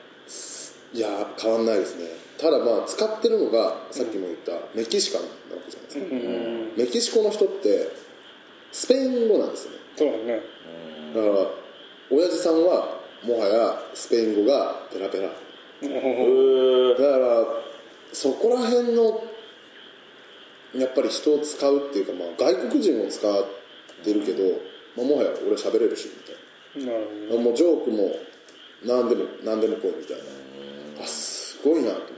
[0.92, 2.06] いや変わんないですね。
[2.38, 7.90] ただまあ使ってるのがさっきも言ったメキシカンなわけじゃないですか、メキシコの人って
[8.70, 9.78] スペイン語なんですよね。
[9.96, 10.40] そうだね。
[11.14, 11.50] だから
[12.10, 15.28] 親父さんはもはやスペイン語がペラペラ。
[15.28, 17.46] だから
[18.12, 19.24] そこら辺の
[20.74, 23.46] やっぱり人を使うっていうか、まあ、外国人を使っ
[24.04, 24.44] てるけど、
[24.96, 26.08] まあ、もはや俺喋れるし
[26.76, 26.92] みたい
[27.30, 27.36] な。
[27.36, 28.12] なもうジョークも
[28.84, 31.02] 何でも何でもこうみたいな。
[31.02, 32.08] あすごいなと思って。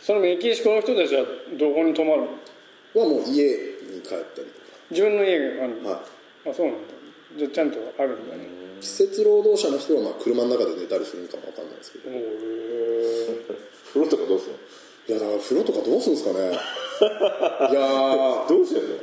[0.00, 1.24] そのメキシコの人たちは
[1.58, 2.22] どこに泊まる？
[2.94, 3.48] のはもう家
[3.82, 4.46] に帰ったり
[4.90, 5.82] 自分の家があるの？
[5.82, 5.96] とか、は
[6.46, 6.80] い、あそうなんだ。
[7.36, 12.10] じゃあちゃんとあるんだね季節労働者の人はまあ車の中で寝たりするのかもわかんないですけど。
[13.92, 14.56] 風呂とかどうする
[15.08, 16.50] いやだから風呂とかどうするんですかね。
[17.70, 18.96] いやどうしてんの？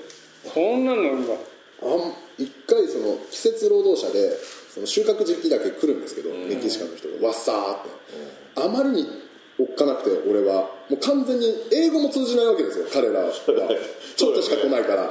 [0.54, 1.34] そんなのなんだ
[1.82, 4.38] あん一回その季節労働者で
[4.74, 7.28] その収穫時期だけ来るんですけど、メキシカンの人が。
[7.28, 7.90] わっさーって、
[8.56, 9.08] あまりに
[9.60, 10.72] おっかなくて俺は。
[10.90, 13.32] もう完全に英語も通じないわけですよ彼らは。
[13.32, 15.04] ちょっとしか来ないから。
[15.04, 15.10] あ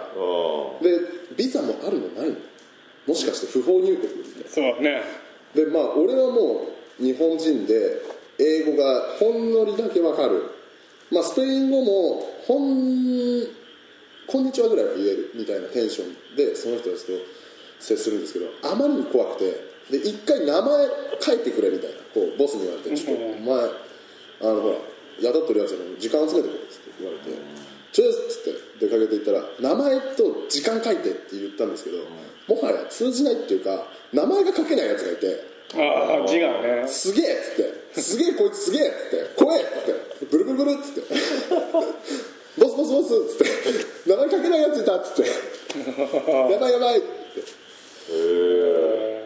[0.82, 1.00] で
[1.36, 2.36] ビザもあるのないの
[3.06, 4.08] もしかして不法入国
[4.46, 5.02] そうだね。
[5.54, 6.66] でまあ俺はも
[7.00, 8.02] う日本人で
[8.38, 10.50] 英語がほんのりだけわかる。
[11.10, 13.46] まあスペイン語もほん
[14.26, 17.12] こんにちはぐらいは言えるみたいなテンションでその人たちと
[17.80, 20.86] 接するんですけどあまりに怖くてで一回名前
[21.20, 23.64] 書いてくれみたいなこうボスに言われて「ちょっとお前
[24.40, 24.76] あのほら
[25.20, 27.36] 宿ってるやつに時間集めてこい」っつって言われて
[27.92, 31.98] 「ちょっつって出かけていったら名前と時間書いてって言ったんですけど
[32.48, 35.52] もはや通じないっていうか名前が書けないやつがいて。
[35.74, 41.00] ああ字がねすげえっつってすげえこいつすげえっつって怖えっつってブルブルブルっつって
[42.58, 43.38] ボスボスボスっつっ
[44.04, 45.30] て名前書けないやついたっつって
[46.52, 47.08] やばいやばいって。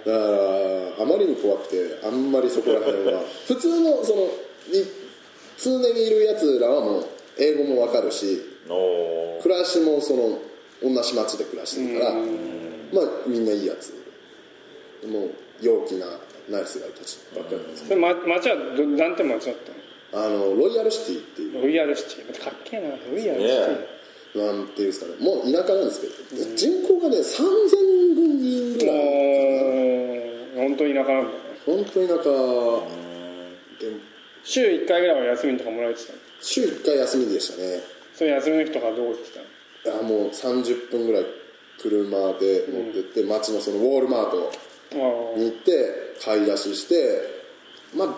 [0.07, 3.22] だからあまりに怖くてあんまりそこら辺は。
[3.48, 4.31] 普通のそのい
[5.59, 7.07] 常にいるやつらはもう
[7.38, 10.38] 英語もわかるし暮らしもその
[10.83, 12.24] 同じ町で暮らしてるからまあ
[13.26, 13.92] みんないいやつ
[15.07, 16.07] もう陽気な
[16.48, 19.76] ナイスガイたちばっかりなんですけそれ、ま、町はどなんて町だったの？
[20.12, 21.62] どあのロイヤルシティっていう。
[21.62, 22.44] ロイヤルシティ。
[22.44, 22.90] かっけえな。
[22.90, 23.96] ロイヤルシティ、ね
[24.37, 25.12] なんていうんですかね。
[25.24, 26.12] もう田舎なんですけど、
[26.57, 27.24] 人口がね3000
[28.14, 31.37] 人ぐらい本当に田舎なんだね。
[31.64, 32.22] 本当に田舎。
[32.22, 33.98] でも
[34.44, 36.18] 週1回ぐらいは休みとかもらえてたの？
[36.40, 37.81] 週1回休みでしたね
[38.16, 39.31] それ休みの日とかどこ行って
[39.85, 39.90] た？
[39.90, 41.26] のいやもう30分ぐらい
[41.79, 44.50] 車で乗ってって、街のそのウォールマート
[44.92, 46.94] あに行って買い出しして
[47.94, 48.09] まあ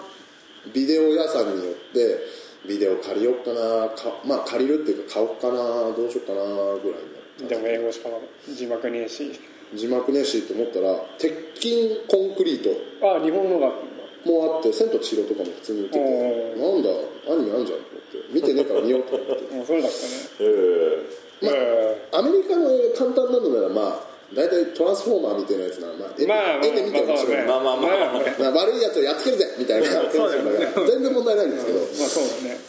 [0.72, 2.20] ビデオ屋さんによって
[2.68, 5.56] ビデオ借りよっかなかまあ借りるっていうか買おうかな
[5.96, 6.40] どうしようかな
[6.80, 8.08] ぐらいになでも英語しか
[8.54, 9.32] 字幕ねえし。
[9.74, 12.70] 字幕ねえしと思ったら鉄筋コンクリート。
[13.18, 13.66] あ日本のが。
[13.66, 13.97] あったんだ
[14.28, 16.90] もあって「千と千尋」とかも普通に売っててうなんだ
[17.28, 19.44] アニメあんじゃんと思って見てねえから見ようと思って。
[19.66, 20.12] それだったね。
[20.40, 21.04] え
[21.42, 21.46] え。
[21.46, 28.22] まあえアメリカの映画簡単なのならまあ大体トランスフォーマーみたいなやつならまあ絵で,、まあまあ絵で見て面白い、まあまあまあまあ。
[28.22, 29.88] ねまあ悪いやつをやっつけるぜみたいな。
[30.10, 32.60] 全然問題ないんですけど、まあそうだね。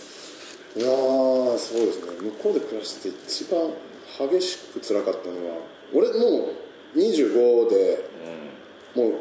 [0.77, 2.03] いやーそうですね。
[2.19, 3.73] 向こうで暮らして一番
[4.29, 5.55] 激しく辛かったのは
[5.93, 6.49] 俺も
[6.95, 8.05] う25で、
[8.95, 9.11] もう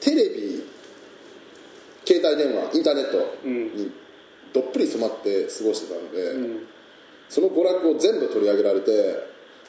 [0.00, 0.64] テレビ
[2.06, 3.92] 携帯電話インターネットに
[4.52, 6.66] どっぷり染まって過ごしてたので、
[7.28, 8.90] その娯楽を全部取り上げられて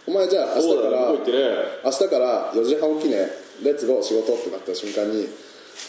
[0.07, 1.19] お前じゃあ明日からね
[1.83, 3.27] 明日から4時半起きね
[3.63, 5.27] レッツゴー仕事ってなった瞬間に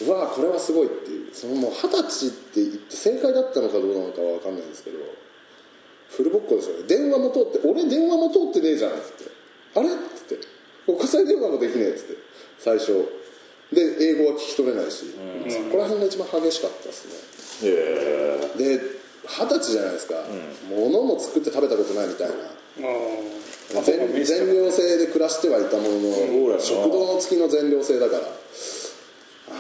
[0.07, 4.99] うわーこれはすごいっていうそのもう二十歳って言って正解だったのかどうなのかは分かんないんですけど
[6.13, 6.85] フルボッコですよね。
[6.87, 9.33] 電話も通って俺電話も通ってねえじゃんっつって。
[9.75, 10.45] あれっつって。
[10.85, 12.17] 国際電話もできねえっつって。
[12.59, 13.09] 最初
[13.73, 15.07] で英語は聞き取れないし、
[15.49, 17.07] そこら辺が一番激しかったです
[17.63, 17.71] ね。
[17.71, 18.81] ええで
[19.25, 20.15] 二十歳じゃないですか、
[20.69, 22.35] 物も作って食べたことないみたいな。
[23.83, 28.23] 全全寮制で暮らしてはいたものの食堂の付きの全寮制だから。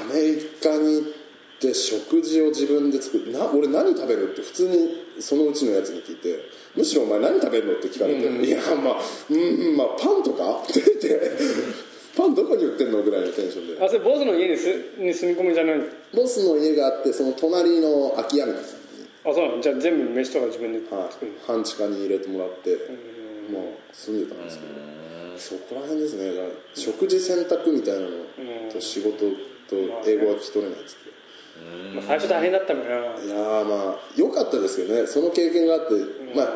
[0.00, 1.12] アメリカに行っ
[1.60, 3.30] て食事を自分で作る。
[3.30, 6.40] な俺何食べるって普通にそのうちのやつに聞いて
[6.74, 8.96] むしろお前何食べるのって聞かれて、いやまあ
[9.30, 10.62] うんまあパンとか？
[10.62, 11.30] って言って
[12.16, 13.84] パンどこに売ってんのぐらいのテンションで。
[13.84, 15.84] あそれボスの家にすに住み込みじゃないの？
[16.14, 18.68] ボスの家があってその隣の空き家みたいな
[19.30, 19.60] あそうなの？
[19.62, 21.32] じゃあ全部飯とか自分ではい作る。
[21.32, 22.76] の、半地下に入れてもらって
[23.50, 24.92] もう住んでたんですけど。
[25.38, 26.30] そこら辺ですね。
[26.74, 28.08] 食事選択みたいなの
[28.70, 29.26] と仕事と
[30.06, 31.12] 英語が聞き取れないっつって
[31.94, 35.06] まあ、最初大変だったもんないやーまあ良かったですけどね。
[35.06, 35.94] その経験があって
[36.36, 36.48] まあ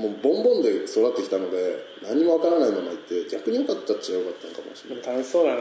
[0.00, 5.04] もうボンボンで育ってきたので何もわからないまま行って逆に良かったっちゃ良かったのかもしれない。
[5.04, 5.60] 楽しそうだな。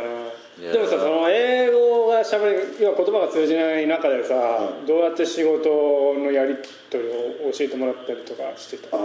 [0.64, 0.72] や。
[0.72, 5.70] でもさその英語がしゃべる要は言葉が通じない中でさ、どうやって仕事
[6.16, 6.56] のやり
[6.90, 8.96] 取りを教えてもらったりとかしてた？
[8.96, 9.04] ああ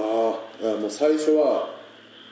[0.79, 1.75] もう最初は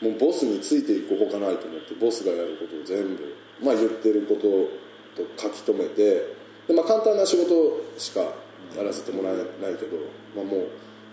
[0.01, 6.27] もうボスについていくほかないと思ってボスがやることを全部、まあ、言ってることと書き留めて
[6.67, 8.21] で、まあ、簡単な仕事しか
[8.77, 9.99] やらせてもらえないけど、
[10.35, 10.69] まあ、もう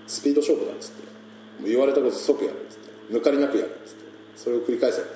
[0.08, 1.09] スピード勝負だっつって
[1.64, 2.52] 言われたこと即や。
[2.52, 4.00] るっつって抜かりなくやるっつって。
[4.36, 5.10] それを繰り返せっつっ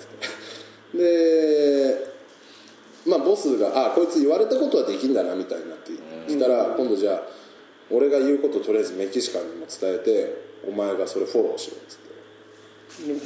[0.91, 0.97] て。
[0.97, 2.13] で
[3.05, 5.91] まあボスがあこいつ言われたことはできんだなみたいになって
[6.27, 7.23] きたら今度じゃあ
[7.91, 10.35] 俺が言うことをとりあえずメキシカンにも伝えて
[10.67, 12.03] お前がそれフォローしろっつって。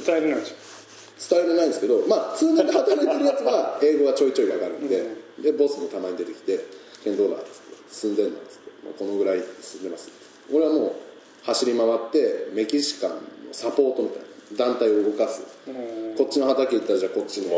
[0.06, 0.54] 伝えれないでし
[1.30, 5.04] 伝えれないんですけどまあ通年で働いてるやつは 英語がちょいちょいわかるんで、
[5.38, 6.64] でボスもたまに出てきて
[7.04, 7.52] 「ケンどうだ?」っつって
[7.90, 10.08] 「住んでんの?」っつって、まあ「このぐらい住んでます」
[10.50, 10.92] 俺はもう
[11.42, 13.16] 走り回ってメキシカンの
[13.52, 15.42] サポートみたいな団体を動かす。
[16.16, 17.48] こっちの畑行ったらじゃあこっちの。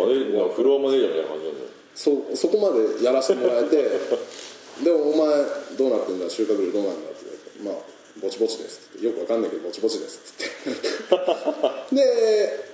[0.55, 1.67] フロアマネージャーみたいな感じなんだよ。
[1.95, 3.77] そそこまでやらせてもらえて
[4.85, 5.45] でお前
[5.77, 7.25] どうなってんだ収穫量どうなんだって
[7.61, 7.75] 言われてまあ
[8.23, 11.95] ぼちぼちですってよくわかんないけどぼちぼちですって言って。
[11.97, 12.71] で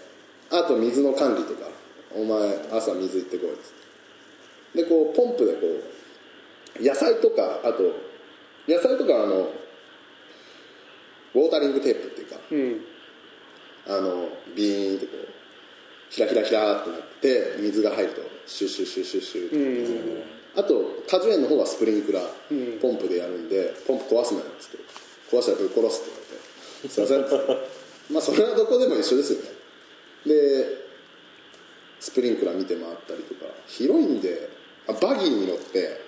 [0.51, 1.69] あと水の管理とか
[2.15, 3.87] お前朝水行ってこいって。
[4.77, 5.61] でこうポンプでこ
[6.81, 7.83] う野菜とかあと
[8.69, 12.37] 野菜とかあのウォータリングテープっていうか
[13.89, 15.29] あのビーンってこう
[16.11, 19.57] ヒラヒラヒラってなって水が入るとシュッシュッシュッシュッシュッって。
[19.57, 20.23] 水が出る
[20.57, 24.79] あと果樹園の方はスプリンクラーポンプでやるんでポンプ壊すなよっつって
[25.31, 26.89] 壊したらぶっ殺すって言われて。
[26.89, 27.69] すいませんっつって。
[28.13, 29.51] まあそれはどこでも一緒ですよね。
[30.25, 30.87] で
[32.01, 34.56] スプリンクラー見て回ったりとか広いんであ
[34.93, 36.01] バギーに乗って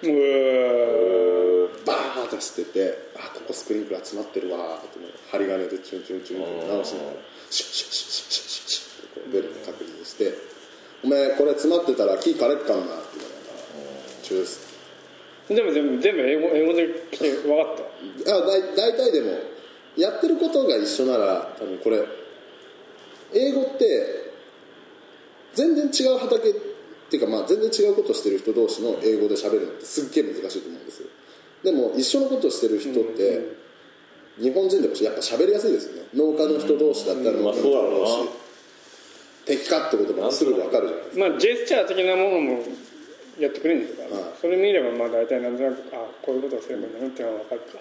[1.84, 4.98] バーッと走っててあここスプリンクラー詰まってるわーって
[5.30, 7.16] 針金でチュンチュンチュンって直しながら
[7.50, 10.34] シュッシュッシュッシュッシュッシュッってこう出るの確認して
[11.02, 13.58] 「お前これ詰まってたら木枯れっかんな」って言われたら
[14.22, 14.68] 「チュース
[15.48, 17.76] でも全部全部英語英語で来て分かっ
[18.24, 19.32] た」あだい大体でも
[19.96, 22.04] やってることが一緒なら多分これ
[23.34, 24.28] 英語って
[25.54, 26.67] 全然違う畑って
[27.48, 31.08] 全然違うことしてる人同士の英語で喋るのってすっげえ難しいと思うんですよ。
[31.64, 33.56] でも一緒のことしてる人って
[34.38, 36.08] 日本人でもやっぱ喋りやすいですよね。
[36.14, 38.28] 農家の人同士だったら農家の人同士
[39.46, 41.28] 敵かってこともすぐ分かるじゃないですか。
[41.28, 42.62] まあジェスチャー的なものも
[43.40, 44.34] やってくれるんですから、はい。
[44.40, 47.78] それ見ればまあ大体なんとなくあこういうことをすればいいんだなっていうのは分かるか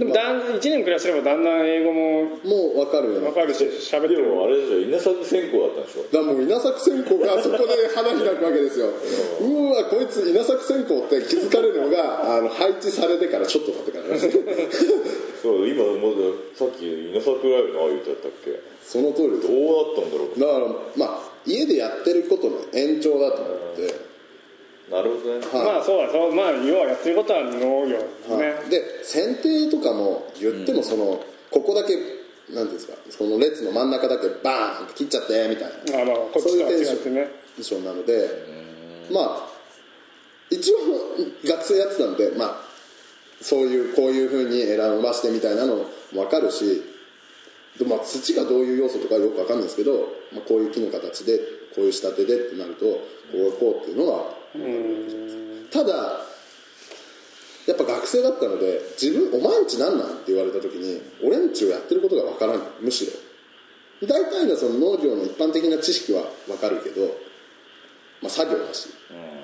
[0.00, 3.20] でもだん1年暮らしてればだんだん英語ももう分かるよ。
[3.20, 4.24] ね分かるし喋ってる。
[4.24, 6.02] でもあれでしょ稲作専攻だったんでしょ？
[6.08, 8.86] だからもう稲作専攻がそこで花開くわけですよ。
[8.88, 14.30] うわこいつ稲作専攻って気づかれるのがあの配置されてからちょっと経ってからです。
[15.44, 18.58] そう今もうさっき稲作ライブのああ言ってたっけ？
[18.82, 19.48] その通りです。
[19.48, 20.40] どうなったんだろう？
[20.40, 24.09] だからまあ家でやってることの延長だと思って
[24.90, 25.46] なるほどね。
[25.46, 28.70] はいまあそうだそうまあ要はやってることは農業ですね、はい。
[28.70, 31.94] で剪定とかも言ってもその、ここだけ
[32.52, 36.02] なんていうんですかその列の真ん中だけバーンって切っちゃってみたいな。
[36.02, 37.40] あまあこっちとは違ってね。
[37.56, 38.28] テンションなので
[39.12, 39.48] まあ
[40.50, 40.76] 一応
[41.44, 42.56] 学生やってたんでまあ
[43.40, 46.82] そういうこういうふうに選ばしてみたいなのも分かるし
[47.78, 49.92] で、まあ、土がどういう要素とかよく分かんないですけど、
[50.32, 51.38] まあ、こういう木の形で
[51.74, 53.00] こういう仕立てでってなるとこ
[53.32, 54.39] うこうっていうのは
[55.70, 56.20] ただ
[57.66, 63.12] やっぱ学生だったので自分「お前んちなんなん?」って言われた時に俺んちをやってることが分からないむしろ。
[64.06, 67.18] 大体のその農業の一般的な知識は分かるけど、
[68.22, 68.88] まあ、作業だし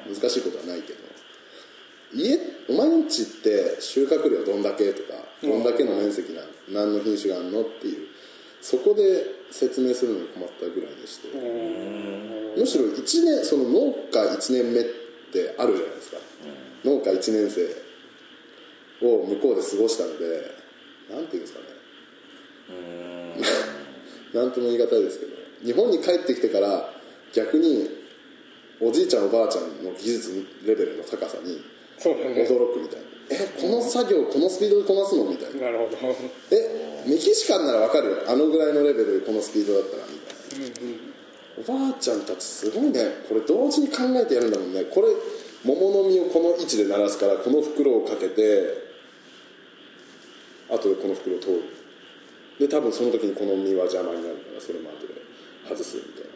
[0.07, 1.01] 難しいことはないけど
[2.15, 2.39] 家
[2.69, 6.41] お前んちって収穫量どんだけとかどんだけの面積な
[6.71, 8.09] 何の品種があるのっていう
[8.63, 11.29] そこで説明するのに困ったぐらいでして。
[12.57, 14.85] むしろ1年その農家1年目っ
[15.33, 16.19] てあるじゃないですか。
[16.85, 20.51] 農家1年生を向こうで過ごしたので
[21.11, 21.67] なんていうんですかね。
[24.33, 25.33] なんとも言い難いですけど
[25.65, 26.93] 日本に帰ってきてから
[27.33, 27.89] 逆に
[28.81, 31.63] おじいちゃんおばあちゃんの技術レベルの高さに
[31.99, 35.25] 驚くみたいなえこの作業このスピードでこなすの？
[35.31, 35.67] みたいな。
[35.67, 35.97] なるほど。
[36.51, 38.11] えメキシカンならわかる？
[38.11, 40.19] よあのぐらいのレベルでこのスピードだったらみ
[40.71, 43.01] たいな、おばあちゃんたちすごいね。
[43.29, 44.85] これ同時に考えてやるんだもんね。
[44.85, 45.09] これ
[45.65, 48.87] 桃の実をこの位置で鳴らすからこの袋をかけて
[50.71, 51.63] 後でこの袋を通る。
[52.59, 55.15] で多分その時にこの実は邪魔になるからそれも後で
[55.69, 56.31] 外すみたいな。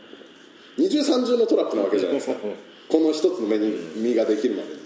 [0.79, 2.37] 二重三重のトラップなわけじゃないですか。
[2.91, 4.81] この一つの目に実ができるまでに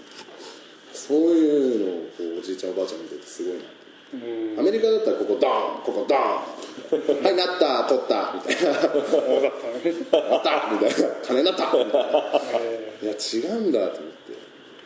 [0.95, 3.75] そういうのをこうおじいちゃんおばあちゃん見ててすごいなと
[4.57, 6.21] アメリカだったらここドーンここドーン。
[7.23, 8.71] はいなった取ったみたいな。
[8.71, 11.15] なったみたいな。
[11.23, 12.09] 金なったみたいな。
[13.01, 14.11] いや違うんだと思っ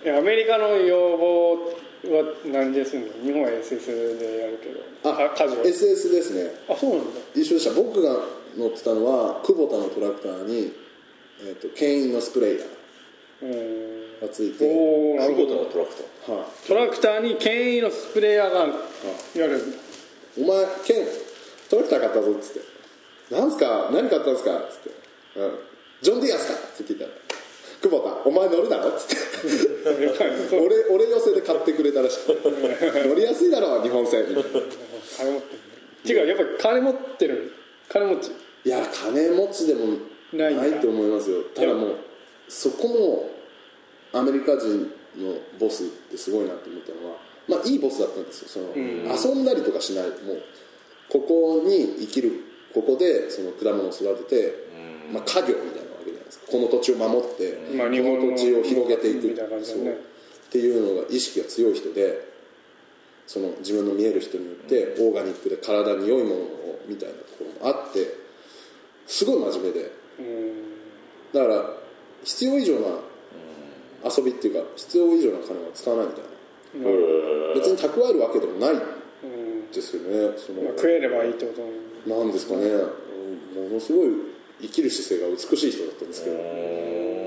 [0.02, 0.06] て。
[0.06, 2.98] いやアメリカの要望は何です？
[2.98, 4.80] んの日本は SS でやるけど。
[5.04, 6.52] あ家事は SS ですね。
[6.68, 7.22] あそうなんだ。
[7.36, 7.72] 一緒でした。
[7.74, 8.20] 僕が
[8.58, 10.74] 乗ってたのは久保田のトラクターに、
[11.42, 12.66] えー、と牽引のスプレーヤ
[13.44, 13.52] うん。
[13.52, 15.66] ーがついて、おおなるほど。
[15.66, 16.36] トラクター。
[16.36, 16.68] はい。
[16.68, 18.60] トラクターに牽引のスプレーヤーが
[19.36, 19.58] やる。
[19.58, 19.78] んだ
[20.38, 21.08] お前ケン
[21.70, 22.62] トラクター買ったぞっつって
[23.36, 23.90] 「なんすか？
[23.92, 24.90] 何買ったんすか?」っつって、
[25.40, 25.60] うん
[26.02, 27.12] 「ジョン・ディアスか?」って聞いたら
[27.82, 29.16] 「久保田お前乗るだろ」っつって。
[30.58, 34.44] 俺俺寄せで買ってくれたらしくて乗りやすいだろ日本製みたいな
[35.18, 37.52] 金持ってる違うやっぱ金持ってる？
[37.90, 38.32] 金持ち？
[38.66, 39.98] いや金持ちでも
[40.34, 41.44] ないと思いますよ。
[41.56, 41.96] ただもう
[42.50, 43.30] そこも
[44.14, 48.50] アメリカ人のボスってすごいなって思ったのはまあいいボスだったんですよ。
[48.50, 50.10] その、遊んだりとかしない。
[50.10, 50.44] もう
[51.10, 52.32] ここに生きる
[52.74, 54.54] ここでその果物を育てて、
[55.12, 56.52] まあ、家業みたいなわけじゃないですか。
[56.52, 59.28] この土地を守って、まあこの土地を広げていく。
[59.30, 59.84] みたいな感じだね。
[59.84, 59.94] そう。
[60.50, 62.28] っていうのが意識が強い人で
[63.28, 68.08] その自分の見える人によってオーガニックで体に良いものをみたいなところもあって
[69.06, 69.92] すごい真面目で。
[70.20, 70.70] うん。
[71.32, 71.74] だから
[72.24, 72.88] 必要以上な
[74.04, 76.30] 遊びっていうか必要以上な金は使わないみたいな。
[77.56, 81.54] 別に蓄えるわけでもないうんですよねそのまあ食えればいいってこ
[82.06, 82.70] となんですかね。
[83.56, 84.10] ものすごい
[84.62, 86.38] 生きる姿勢が美しい人だったんですけど。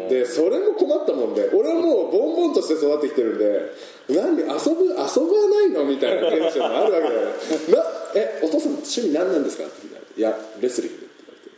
[0.08, 3.72] でそれも困ったもんで俺はもうボンボンとして育ってきてるんで
[4.10, 7.30] 何遊ぶ遊ばないのみたいなテンションがあるわけだよ
[7.72, 11.06] なえお父さん趣味何なんですかって聞いたらいやレスリングって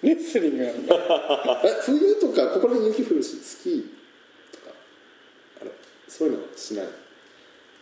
[0.04, 0.22] 言われて。
[0.22, 1.62] レスリングなんだ。
[1.64, 3.84] え冬とかここら辺雪降るしスキー
[6.08, 6.88] そういうのしない。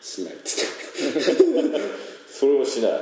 [0.01, 1.43] しないっつって
[2.29, 2.93] それをしない。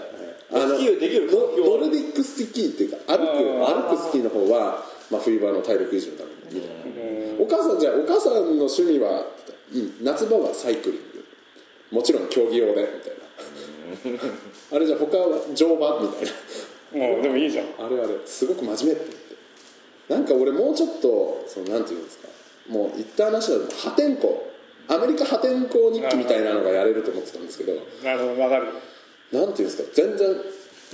[0.53, 3.33] あのスキーをできるノルディックスキーっていうか歩く
[3.65, 6.61] 歩くスキーの方は、まあ、冬場の体力維持のために。
[6.61, 9.27] みたいなお母さんじゃあお母さんの趣味は
[9.73, 11.97] うん夏場はサイクリング。
[11.97, 14.21] もちろん競技用でみたいな。
[14.73, 16.27] あれじゃあ他は乗馬みたい
[17.01, 17.07] な。
[17.15, 17.67] もうでもいいじゃん。
[17.79, 20.15] あれあれすごく真面目って言って。
[20.15, 22.29] なんか俺もうちょっとそのなんていうんですか。
[22.69, 24.29] もう言った話だと破天荒
[24.91, 28.67] アメリカ破天荒日記みたいなのがやれると思ってたんですけどなるほどわかる。
[29.33, 30.27] なんていうんですか全然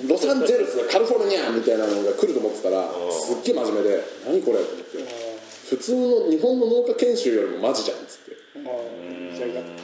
[0.04, 5.36] ロサンゼルスカリフォルニアみたいなのが来ると思ってたらすっげえ真面目で何これと思って。
[5.70, 8.36] 普通の日本の農家研修よりもマジじゃんっつって。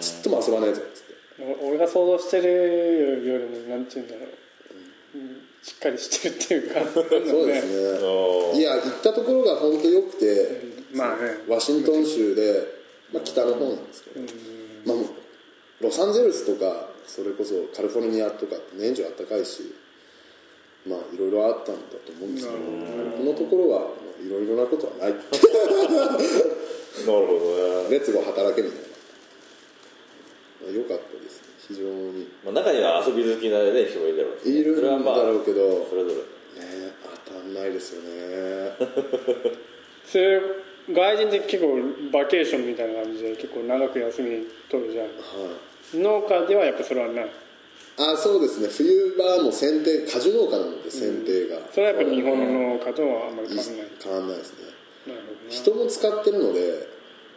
[0.00, 1.64] ちっとも遊ばないぞっつって。
[1.64, 5.40] お俺が想像してるよりもなんて言うんだろう、うん。
[5.62, 6.80] しっかりしてるっていうか。
[6.92, 7.66] そうです
[8.52, 8.60] ね。
[8.60, 10.60] いや行ったところが本当良くて
[10.92, 11.38] まあね。
[11.48, 12.81] ワシントン州で、
[13.12, 14.20] まあ、北の方なんですけど、
[14.86, 14.96] まあ、
[15.80, 19.74] ロサンゼルスとかそれこそカリフォルニアとかって年中あったかいし
[20.86, 22.64] まあいろいろあったんだと思うんですけどこ
[23.24, 23.88] のところは
[24.22, 25.12] いろいろなことはない。
[25.12, 25.24] なる
[27.04, 27.12] ほど
[27.88, 28.78] ね、レッツゴー働けみたい
[30.70, 30.72] な。
[30.72, 31.48] 良かったですね。
[31.66, 32.28] 非常に。
[32.44, 35.84] まあ、中には遊び好きな、ね、人もいるだろうしいるんだろうけど。
[35.90, 36.16] それぞれ。
[36.16, 36.22] ね
[37.26, 38.76] 当たんないですよね。
[40.06, 40.40] そ れ
[40.90, 41.78] 外人って結構
[42.12, 45.06] バケーションみたいな感じで結構長く休み取るじゃん。
[45.06, 45.98] はい。
[45.98, 47.30] 農家ではやっぱそれはない。
[47.98, 48.68] あそうですね。
[48.68, 53.86] 冬場も剪定果樹農家なので剪定が、それはやっぱ日本の農家とはあんまり変わらない。
[54.02, 54.72] 変わんないですね。
[55.06, 56.88] なるほどね人も使ってるので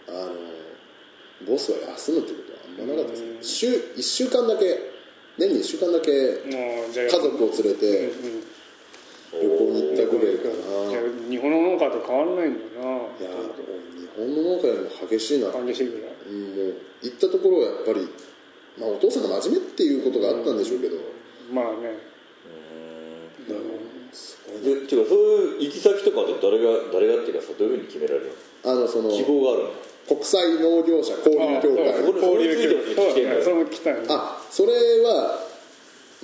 [0.08, 3.38] あのボスは休むってことはあんまなかったですね。
[3.42, 3.68] 週
[3.98, 4.80] 1週間だけ
[5.38, 8.12] 年に1週間だけ家族を連れて
[9.42, 10.56] 旅行に行ったぐらいかな
[11.30, 12.86] 日本の農家と変わらないんだな。
[13.20, 13.30] いや
[13.98, 18.08] 日本の農家よりも激しいな、うん、も激しいぐらいう行ったところはやっぱり、
[18.80, 20.98] まあ、お父さんが真面目っていうことがあったんでしょうけど、
[21.52, 22.00] まあね。
[23.48, 23.66] だから
[24.12, 28.32] すごいでていうかそういう行き先とかって誰が誰がっていうかさどういうふうに決められる
[28.64, 28.72] の？
[28.72, 29.70] あのその希望があるの？
[30.08, 31.90] 国際農業者交流協会。
[31.90, 32.16] あそう。
[32.16, 32.96] 交流協会。
[32.96, 34.74] そうだねそれも聞きたいねあそれ
[35.04, 35.45] は、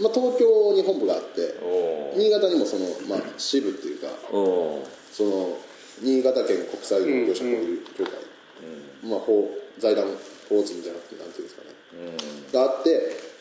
[0.02, 5.58] まあ、東京に本部があってお新潟にもその、まあ、支部っていうかおその
[6.02, 8.14] 新潟県国際農業者交流協会、
[9.08, 10.06] まあ、法財団
[10.50, 11.70] 法人じゃなくてなんていうんですかね、
[12.54, 13.32] があって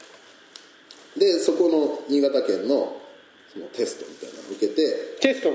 [1.19, 3.01] でそこの新潟県の
[3.53, 5.51] そのテストみたいなのを受けてテスト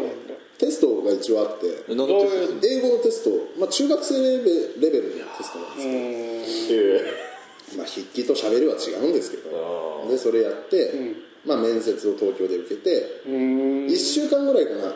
[0.57, 7.34] テストが一応あって英語のテスト、まあ、中学生レベレベルのテストなんですけど、え
[7.77, 13.87] まあ、筆記と喋りは違うんですけどあでそれやって、まあ、面接を東京で受けてうーん。
[13.87, 14.93] 1週間ぐらいかな、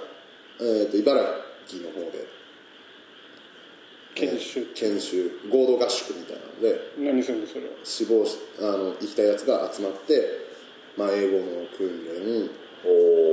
[0.62, 1.22] えー、と茨
[1.68, 2.28] 城の方で。
[4.16, 4.60] 研修。
[4.60, 5.32] えー研修。
[5.50, 7.72] 合同合宿みたいなので何するんだそれは？
[7.84, 10.22] 志望しあの行きたいやつが集まって、
[10.98, 11.44] まあ、英語の
[11.78, 12.50] 訓練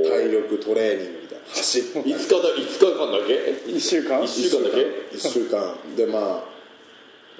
[0.09, 1.45] 体力トレーニングみたいな。
[1.49, 4.23] 走る5日だ5日間だけ？1週間？
[4.25, 4.77] 一週間だけ
[5.17, 5.77] ？1週間。
[5.97, 6.56] でまあ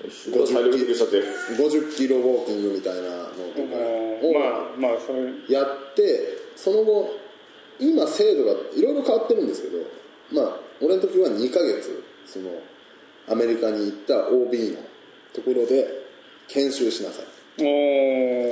[0.03, 3.77] 50キロウォーキングみたいなのとか
[4.23, 4.41] をま
[4.91, 5.33] あまあそれ。
[5.49, 7.11] やってその後
[7.79, 9.79] 今制度がいろいろ変わってるんですけど
[10.33, 12.51] まあ俺の時は2ヶ月その
[13.29, 14.79] アメリカに行った OB の
[15.33, 15.89] ところで
[16.49, 17.27] 研修しなさい。
[17.59, 17.63] お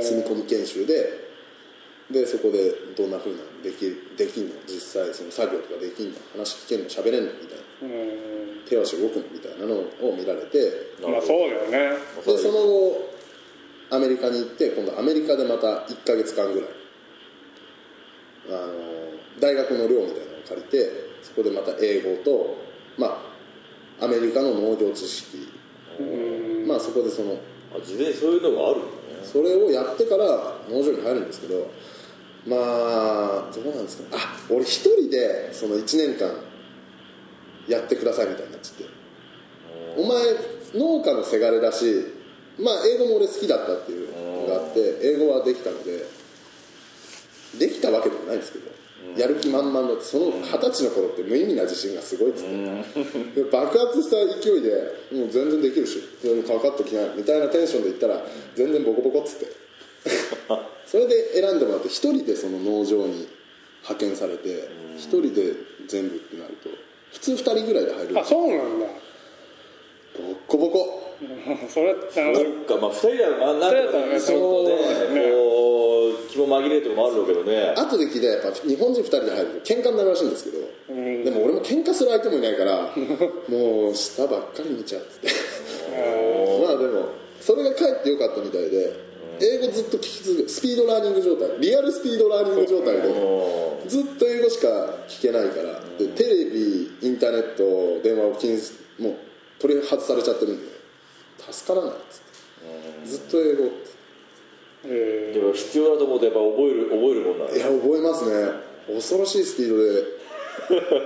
[0.02, 1.24] 住み込み研修で
[2.10, 4.54] でそこでどんなふうなできできんの？
[4.66, 6.18] 実際その作業とかできんの？
[6.32, 6.86] 話聞けんの？
[6.88, 7.32] 喋れんの？
[7.32, 7.56] みたいな。
[7.56, 7.63] うん
[8.68, 10.94] 手足動くのみたいなのを見られて。
[11.02, 11.98] まあそうだよね。
[12.24, 13.14] でその後
[13.90, 16.68] アメリカに行って今度アメリカでまた1ヶ月間ぐらい
[18.48, 18.72] あの
[19.40, 20.90] 大学の寮みたいなのを借りて
[21.22, 22.56] そこでまた英語と
[22.96, 23.22] ま
[24.00, 25.48] あアメリカの農業知識。
[26.66, 27.38] まあそこでその
[27.76, 28.92] あ事前にそういうのがあるんだね。
[29.22, 30.26] それをやってから
[30.68, 31.70] 農場に入るんですけど
[32.46, 34.22] まあどうなんですかね。
[34.22, 36.34] あ俺一人でその1年間
[37.68, 39.04] やってくださいみたいになっちゃって。
[39.96, 40.18] お前
[40.74, 41.84] 農家のせがれだし
[42.58, 46.06] まあ英語も俺好きだったっていうのがあって英語はできたので
[47.58, 48.74] できたわけでもないんですけど
[49.16, 53.42] やる気満々だってその二十歳の頃って無意味な自信がすごいっつって。
[53.42, 54.70] で爆発した勢いで
[55.12, 58.20] もう全然できるしでもかかっときないみたいなテンションで言ったら
[58.56, 59.64] 全然ボコボコっつって。
[60.86, 63.26] それで選んでもらって一人でその農場に
[63.82, 65.54] 派遣されて一人で
[65.88, 66.68] 全部ってなると
[67.14, 68.86] 普通二人ぐらいで入るんあですよそうなんだ。
[70.18, 71.00] ボッコボコ。
[71.70, 74.74] それってあのそっかまあ2人だらまあなんとかねそそううね。
[74.74, 77.72] ねこう気も紛れるとこもあるろうけどね。
[77.76, 81.24] 後で聞いたらやっぱ日本人2人で入ると喧嘩になるらしいんですけど、ん。
[81.24, 82.90] でも俺も喧嘩する相手もいないから
[83.48, 85.28] もう下ばっかり見ちゃうっつって
[86.66, 87.06] まあでも
[87.40, 88.92] それがかえってよかったみたいで
[89.40, 91.58] 英語ずっと聞き続けスピードラーニング状態。
[91.60, 94.68] リアルスピードラーニング状態でずっと英語しか
[95.08, 95.80] 聞けないから。
[95.98, 98.72] でテレビインターネット電話を禁止
[99.02, 99.16] もう
[99.58, 100.74] 取り外されちゃってるんで。
[101.50, 103.06] 助からないっつって。
[103.06, 103.94] ずっと英語って。
[104.86, 107.56] えでも必要だと思うとやっぱ覚える覚えるもんなんだ。
[107.56, 108.52] いや覚えますね。
[108.86, 110.04] 恐ろしいスピードで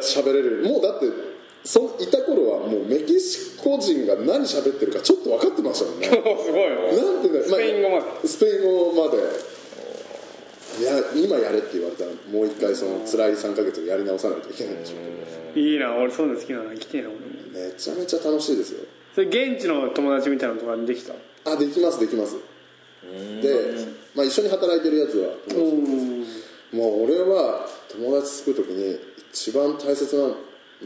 [0.01, 0.63] 喋れる。
[0.65, 1.07] もうだって
[1.65, 6.09] そいた頃はもうメキシコ人が何喋ってるかちょっと分かってましたもんね。
[6.09, 6.13] ー、
[6.45, 8.07] すごいねなんていうかスペイン語まで。
[8.07, 9.19] あスペイン語まで。
[10.79, 16.75] いや今やれって言われたらもう一回その辛い3ヶ月をやり直さないといけないんでしょうけいいな俺そういうの好きだな。
[16.77, 18.81] 来てえなめちゃめちゃ楽しいですよ。
[19.15, 21.15] それ現地の友達みたいなのとかできた？
[21.45, 22.37] あできますできます。
[23.43, 23.75] で、
[24.15, 26.27] まあ、一緒に働いてるやつはうん。
[26.73, 28.99] もう俺は友達作る時に
[29.33, 30.37] 一番大切なの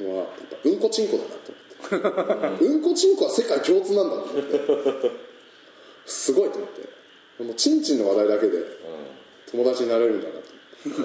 [0.01, 2.65] はやっぱうんこちんこだなと思って。
[2.65, 5.11] うんこちんこは世界共通なんだと思って。
[6.07, 7.43] すごいと思って。
[7.45, 8.59] もうチンチンの話題だけで
[9.51, 10.43] 友達になれるんだなと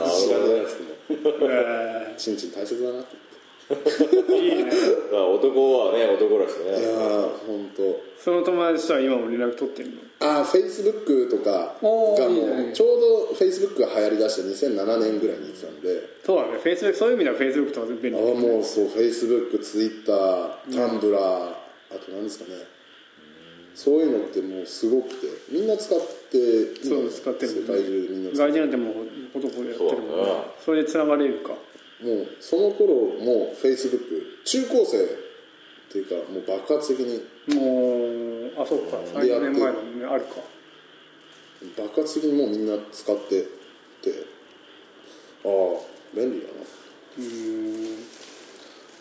[0.09, 0.83] 知らないやつで
[1.15, 3.15] もえチンチン大切だなって。
[3.69, 4.71] ー いいね。
[5.11, 6.77] 男はね男らしくいや
[7.45, 8.01] 本当。
[8.17, 10.01] その友達とは今も連絡取ってるの？
[10.19, 12.71] ああフェイスブックとかがもいいね。
[12.71, 16.01] うちょうどフェイスブックが流行りだして2007年ぐらいに言ってたんで。
[16.25, 16.57] そうだね。
[16.57, 22.77] フェイスブックそういう意味ではフェイスブックとか便利ああもうそうフェイスブックツイッタータンブラー、あと何ですかね。
[23.75, 30.39] そういうのってもうすごくてみんな使ってそう使ってる世界中でみんな使っ外人なんてもう男でやってるもんそうだね。
[30.65, 31.53] それでつながれるか。
[32.01, 35.26] てもうその頃もうフェイスブック中高生
[35.89, 37.23] っていうかもう爆発的に。
[37.55, 37.61] も
[38.59, 38.97] うあそっか。
[38.97, 40.35] 30年前だもんねあるか。
[41.77, 43.41] 爆発的にもうみんな使って
[44.01, 44.25] て。
[45.45, 45.49] ああ
[46.15, 46.53] 便利だな。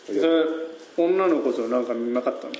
[0.05, 0.19] それ
[0.97, 2.53] 女の子となんかなかったの？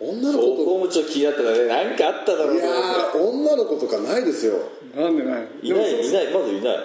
[0.00, 1.66] 女のそ子こもちょっと気になったからね。
[1.68, 4.54] 何かあっただろうといやー女の子とかないですよ。
[4.96, 6.76] なんでないいないいないまずいない。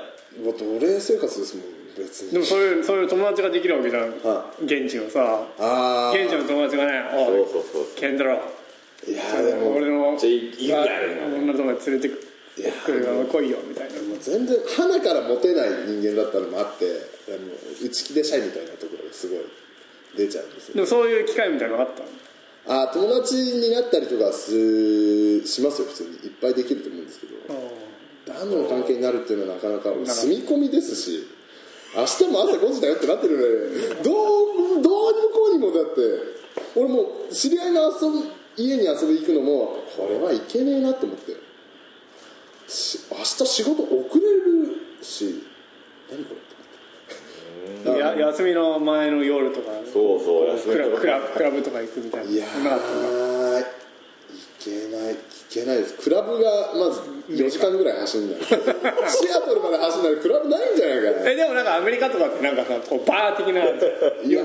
[0.43, 1.65] 奴隷生活ですもん
[1.99, 2.31] 別に。
[2.31, 4.09] でもそういうそういう友達ができるわけじゃん。
[4.23, 5.45] は現地のさ。
[5.59, 7.85] ああ現地の友達がね「そうおいそうそう。
[7.95, 8.39] ケンドロ
[9.07, 9.75] いやーでも。
[9.75, 12.27] 俺の女友達連れてく
[12.57, 13.91] いや来るから来いよ」みたいな。
[14.19, 16.85] 全然花からモテない人間だったのもあって
[17.83, 19.39] 内気でシャイみたいなところがすごい
[20.17, 20.75] 出ちゃうんですよ。
[20.75, 22.01] でもそういう機会みたいなのがあった
[22.71, 22.81] の？
[22.81, 26.09] あー友達になったりとかするしますよ普通に。
[26.09, 27.33] いっぱいできると思うんですけど。
[28.27, 31.27] 男女の関係になるっていうのはなかなか住み込みですし
[31.95, 36.39] 明日も朝5時だよってなってるのでどうどうにもこうにもだって。
[36.75, 41.33] 俺もう知り合いが遊ぶ家に遊び行くのもこれはいけねえなと思って。
[42.67, 45.43] し明日仕事遅れるし。
[46.11, 49.71] 何これってや休みの前の夜とか。
[49.91, 52.31] そうそう休みクラとかクラクラブとか行くみたいな。
[52.31, 53.61] いやー。
[53.61, 53.63] い
[54.59, 55.17] けないい
[55.49, 55.93] けないです。
[55.95, 58.39] クラブがまず4時間ぐらい走んない。
[58.45, 58.53] シ
[59.31, 61.29] アトルまで走んないクラブないんじゃないかな。
[61.31, 64.43] えでもなんかアメリカとかってなんかさこうバー的ないや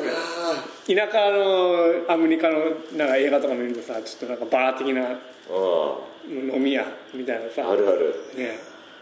[0.87, 2.59] 田舎のアメリカの
[2.97, 8.15] なんか映画とか見るとさちょっとなんかバー的なう飲み屋みたいなさんあるある。
[8.37, 8.59] ね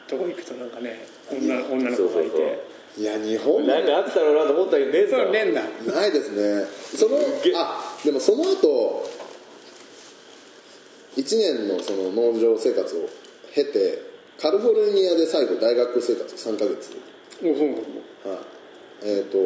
[0.08, 5.62] とこ行くとなんかね女女の子がいそうそうていや日本なんかあったろうなと思ったけどねえんだそうねえんだ
[5.94, 6.66] ないですね。
[6.94, 9.08] そのげあでもその後
[11.16, 13.08] 1年のその農場生活を
[13.54, 14.02] 経て
[14.40, 16.96] カリフォルニアで最後大学生活3ヶ月。
[17.42, 18.44] おそうなのはい。
[19.04, 19.38] えっ、と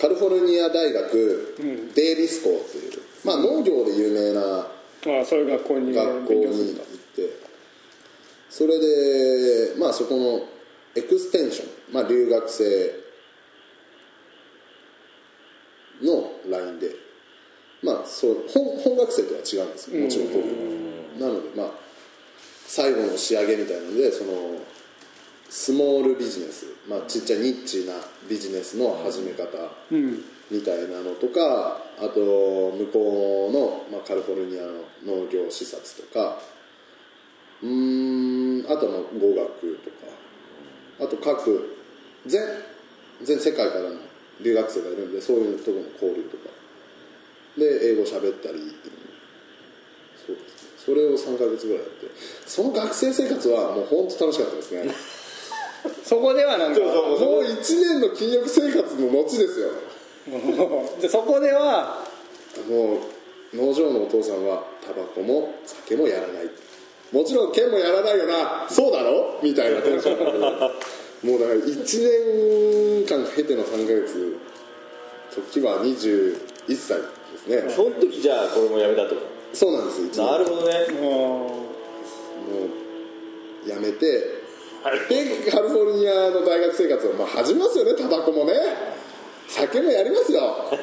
[0.00, 1.54] カリフォルニア大学、
[1.94, 4.66] デイビス校っていう、まあ、農業で有名な
[5.04, 7.28] ああそういう学校に学校に行って
[8.50, 10.46] それでまあそこの
[10.94, 12.90] エクステンション、まあ、留学生
[16.02, 16.90] の LINE で
[17.82, 21.70] まあそう本本学生とは違うんですよもちろん当然なのでまあ
[22.68, 24.32] 最後の仕上げみたいなのでその
[25.50, 27.94] スモールビジネス、まあ、ちっちゃいニッチな
[28.30, 29.44] ビジネスの始め方
[29.90, 30.22] うん。
[30.50, 32.20] みたいなのとかあと
[32.72, 36.38] 向こうの、まあ、カリフォルニアの農業視察とか
[37.62, 40.12] うーんあとはまあ語学とか。
[41.00, 41.76] あと各
[42.26, 42.40] 全
[43.22, 43.96] 全世界からの
[44.42, 46.61] 留学生がいるんでそういうところの交流とか
[47.56, 48.58] で英語喋ったり。
[48.58, 48.94] っていう
[50.26, 50.70] そうですね。
[50.86, 52.06] それを3ヶ月ぐらいやって。
[52.46, 54.94] その学生生活はもう本当楽しかったですね。
[56.04, 59.70] そこではなんかもう1年の禁欲生活の後ですよ。
[61.00, 62.04] で そこでは
[62.68, 62.98] も
[63.52, 66.50] う農場のお父さんはタバコも酒もやらない。
[67.10, 68.66] もちろん剣もやらないよな。
[68.70, 69.38] そうだろ？
[69.42, 70.18] みたいなテンション。
[70.18, 70.24] で
[71.30, 74.36] もうだから1年間経ての3ヶ月。
[75.52, 76.36] 時は21
[76.76, 76.98] 歳
[77.32, 77.70] ですね。
[77.74, 79.22] その時じゃあこれもやめたってこ
[79.52, 80.88] そうなんです1年となるほどね。
[81.00, 81.64] もも
[83.66, 84.42] うやめて。
[85.08, 88.54] でカリフォルニアの大学生活をまあ始めますよねタバコもね。
[89.46, 90.40] 酒もやりますよ。
[90.72, 90.76] 一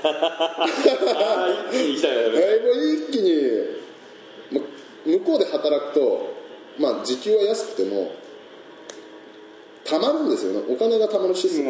[1.72, 2.40] 気に行きたいよね。
[3.08, 3.80] 一気に。
[5.06, 6.34] 向こうで働くと
[6.78, 8.12] まあ時給は安くても
[9.86, 10.62] たまるんですよね。
[10.70, 11.70] お金がたまるシステム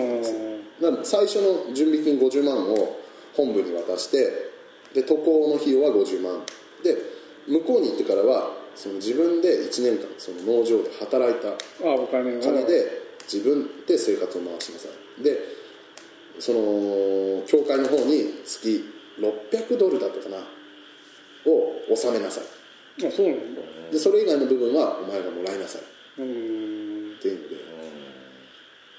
[0.81, 2.99] なんです最初の準備金50万を
[3.35, 4.51] 本部に渡して
[4.93, 6.43] で渡航の費用は50万。
[6.83, 6.95] で
[7.47, 14.87] 向こうに行ってからはその自分で1年間その農場で働いたうあお金で自分で生活を回しなさ
[15.19, 15.23] い。
[15.23, 15.37] で
[16.39, 18.85] その教会の方に月
[19.19, 20.37] 600ドルだったかな
[21.45, 22.43] を納めなさい。
[23.05, 23.61] あそうなんだ。
[23.91, 25.81] でそれ以外の部分はお前がもらいなさい。
[25.81, 25.85] っ
[26.19, 27.17] うん。
[27.21, 27.55] ていうので。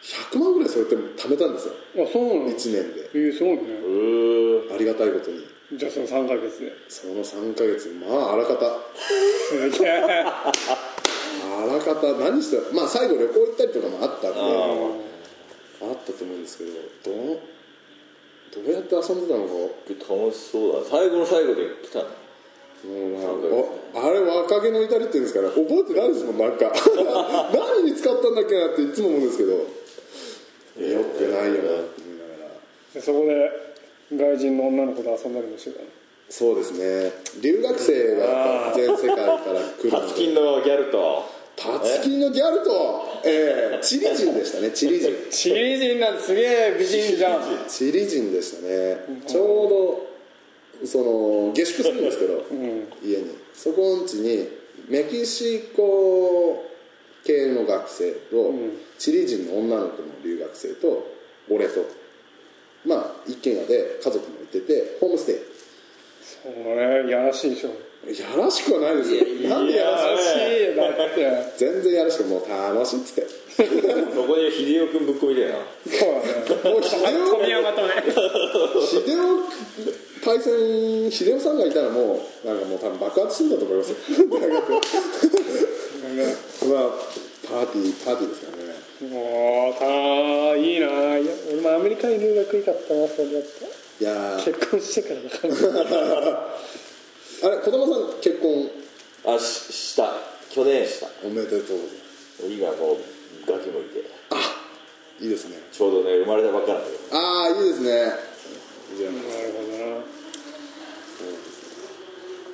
[0.02, 1.74] 100万ぐらいそれって貯めたんですよ。
[2.04, 2.52] あそうなんだ。
[2.52, 3.10] 1年で。
[3.14, 3.62] えー、すごいね
[4.74, 6.72] ありがたいことにじゃあその3ヶ月で。
[6.88, 8.66] その3ヶ月まああらかた。
[8.98, 10.02] すげえ。
[10.02, 10.52] あ
[11.66, 12.12] らかた。
[12.14, 16.70] 何してまあ最後旅行行ったりとかもあったんであったと思うんですけど
[17.04, 17.38] どう
[18.52, 19.52] どうやって遊んでたのか。
[20.10, 20.90] 楽しそうだ。
[20.90, 22.04] 最後の最後で来たの？
[22.82, 23.62] も
[23.94, 25.48] うあれ若気の至りっていうんですかね。
[25.50, 26.72] 覚えてないですもんなんか。
[27.54, 29.52] 何に使ったんだっけなっていつも思うんですけど。
[29.52, 32.58] よくないよなって思いながら。
[32.94, 33.69] でそこで
[34.12, 35.86] 外人の女の子と遊んだりもしてたの？
[36.28, 37.12] そうですね。
[37.42, 41.40] 留学生が全世界から来るタツキンのギャルと？
[41.56, 45.12] タツキンのギャルと、えーチリ人でしたねチリ人。
[45.30, 47.42] チリ人なんてすげえ美人じゃん。
[47.68, 48.96] チリ人でしたね。
[49.26, 50.06] ちょ
[50.80, 52.44] うどその下宿するんですけど、
[53.04, 53.36] 家に。
[53.52, 54.48] そこん家に
[54.88, 56.64] メキシコ
[57.24, 58.54] 系の学生と、
[58.98, 61.06] チリ人の女の子の留学生と
[61.50, 61.84] 俺と
[62.86, 65.36] まあ一軒家で家族もいててホームステイ。
[66.22, 67.70] それやらしいでしょ。
[68.08, 69.22] やらしくはないですよ。
[69.48, 70.22] なんでやらしやらし
[70.72, 71.24] いだってい
[71.58, 73.26] 全然やらしくもう楽しいっつって
[73.60, 73.64] そ
[74.24, 76.32] こに秀夫君ぶっ込みたいなそうだね
[76.72, 77.92] もう秀夫富山とね
[78.88, 79.44] 秀夫
[80.24, 83.96] パイセン秀夫さんがいたらもうなんかもう多分爆発するんだと思いますよ
[84.30, 84.78] 大学ま
[86.80, 86.82] あ
[87.48, 88.59] パーティーパーティーですからね
[89.08, 89.84] もうた
[90.56, 90.86] いいな
[91.18, 94.44] いや俺もアメリカに留学行きたったなそれだったいやー。
[94.44, 95.52] 結婚してからだから
[97.42, 98.70] あれ児玉さん結婚
[99.34, 100.12] あしした？
[100.50, 101.06] 去年した。
[101.24, 101.78] おめでとう。
[102.50, 102.96] 今もう
[103.46, 104.04] ガキもいて。
[105.22, 105.56] いいですね。
[105.70, 107.16] ちょうどね生まれたばっかなんだけど。
[107.16, 107.90] ああいいですね。
[108.92, 109.78] いいじゃなるほど。
[109.94, 110.00] な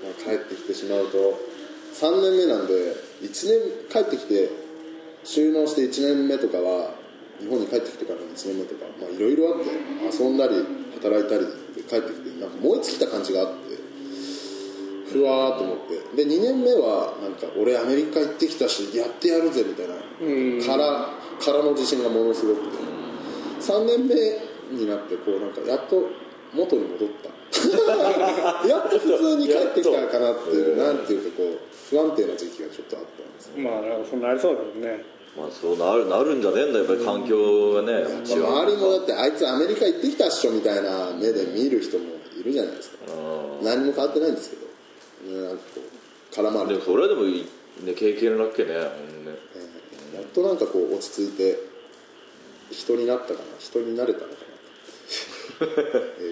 [0.03, 1.39] まあ、帰ってきてしまうと
[1.95, 2.75] 3年目なんで
[3.23, 4.51] 1年帰ってきて
[5.27, 6.95] 収納して1年目とかは
[7.41, 10.55] 日本に帰ってきてからの1年目とかまあいろいろあって遊んだり
[10.95, 13.77] 働いたりで帰ってきてなんか燃え尽きた感じがあって
[15.11, 15.77] ふわーっと思っ
[16.15, 16.25] て。
[16.25, 19.95] で2年目はなんか俺アメリカ行ってきたしやってやるぜみたいな
[20.65, 22.87] からからの自信がものすごくて。
[23.61, 24.15] 3年目
[24.71, 26.09] になってこうなんかやっと
[26.55, 27.31] 元に戻った。
[28.67, 31.59] やっと普通に帰ってきたかなっていうなんていうかこう
[31.91, 35.05] 不安定な時期がちょっとあったんですまあなんかそうなりそうだもんね
[35.37, 37.93] まあそうなるなるんじゃねえんだやっぱり環境がね。
[38.25, 42.05] 違う周りもだってあいつアメリカ行ってきたっしょみたいな目で見る人も
[42.41, 42.97] いるじゃないですか。
[43.63, 44.67] 何も変わってないんですけど。
[45.41, 46.69] ねなんかこう絡まる。
[46.71, 47.47] でもそれはでもいい
[47.85, 48.91] ね経験なっけねほんね
[50.15, 51.59] やっとなんかこう落ち着いて
[52.71, 53.39] 人になったかな？
[53.59, 55.67] 人になれたのかな？
[55.67, 56.25] え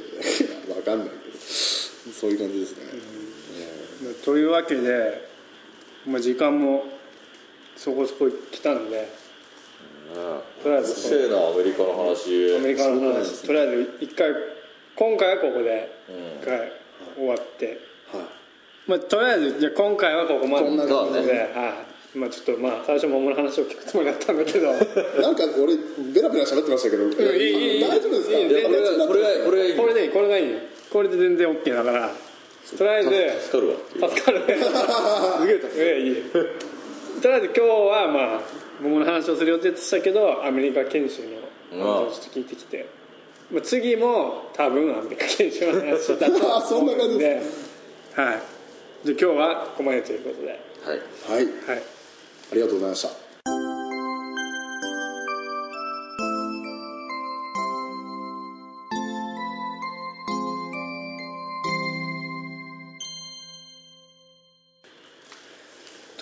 [0.69, 1.35] ー、分かんないけど。
[2.13, 2.83] そういう感じですね、
[4.27, 5.27] というわけで、
[6.07, 6.85] まあ、時間も
[7.85, 9.07] そこそこ来たんで。
[10.62, 10.95] とりあえず。
[10.95, 12.57] せえなアメリカの話。
[12.57, 13.45] アメリカの話。
[13.47, 14.30] とりあえず一回
[14.97, 15.93] 今回はここで。
[16.41, 16.72] 一回
[17.14, 18.24] 終わって、はい。
[18.87, 20.64] まあ、とりあえずじゃあ今回はここまで。
[20.64, 22.18] こんな感じでで、はい。
[22.18, 24.72] まあ、ちょっとまあ最初桃の話を聞くつもりだったんだけど。
[25.20, 25.76] なんか俺
[26.14, 27.85] ベラベラ喋ってましたけど、いいいいいい。
[27.85, 28.39] 大丈夫ですか？
[28.39, 30.11] いいこれがこれがこれがいいこれでいい。
[30.11, 30.53] これがいい。
[30.53, 30.59] よ
[30.91, 32.11] これで全然 OK だから。
[32.78, 33.11] とりあえず。
[33.43, 36.01] 助かるわ助かる すげえ助かる。
[36.01, 36.22] いい
[37.21, 38.41] とりあえず今日はまあ
[38.81, 41.23] 桃の話をする予定でしたけどアメリカ研修
[41.73, 42.87] の話をちょっと聞いてきて、
[43.51, 47.43] まあ、次も多分アメリカ研修の話だと あそんな感じで
[48.15, 48.43] はい。
[49.05, 50.49] じゃあ今日はここまでということで。
[50.49, 50.99] はい。
[51.29, 51.45] はい。
[51.67, 51.83] はい。
[52.53, 53.24] ありがとうございました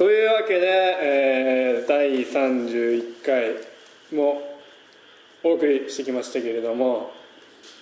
[0.02, 0.66] というわけで、
[1.00, 3.54] えー第31回
[4.16, 4.42] も
[5.44, 7.12] お送りしてきましたけれども、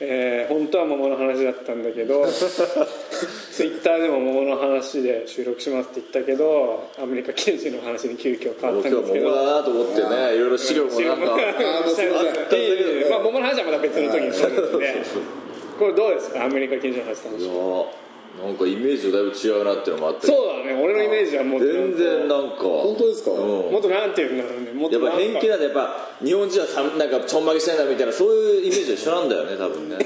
[0.00, 9.30] えー本当は桃の話だったんだけど ツイッターでも桃の話で収録しますって言ったけどアメリカ研修の話に急遽変わったん今日ですけど。
[9.30, 10.38] 桃だなと思ってねい。
[10.38, 14.94] ろいろ資料もなんかあーもうまあ桃の話はまた別の時にするんで。
[15.78, 16.44] これどうですか？
[16.44, 17.48] アメリカ研修の話楽しい
[18.38, 20.72] なんかイメージとだいぶ違うなっていうのもあってそうだね。
[20.80, 22.62] 俺のイメージはもう全然なんか。
[22.62, 23.72] 本当ですか、うん。
[23.72, 24.72] もっとなんていうんだろうね。
[24.72, 29.98] もっとやっぱなんか偏見なんでやっぱ日本人はさなんかちょんまげしてんだみたいなそういうイメージと一緒なんだよね多分ね。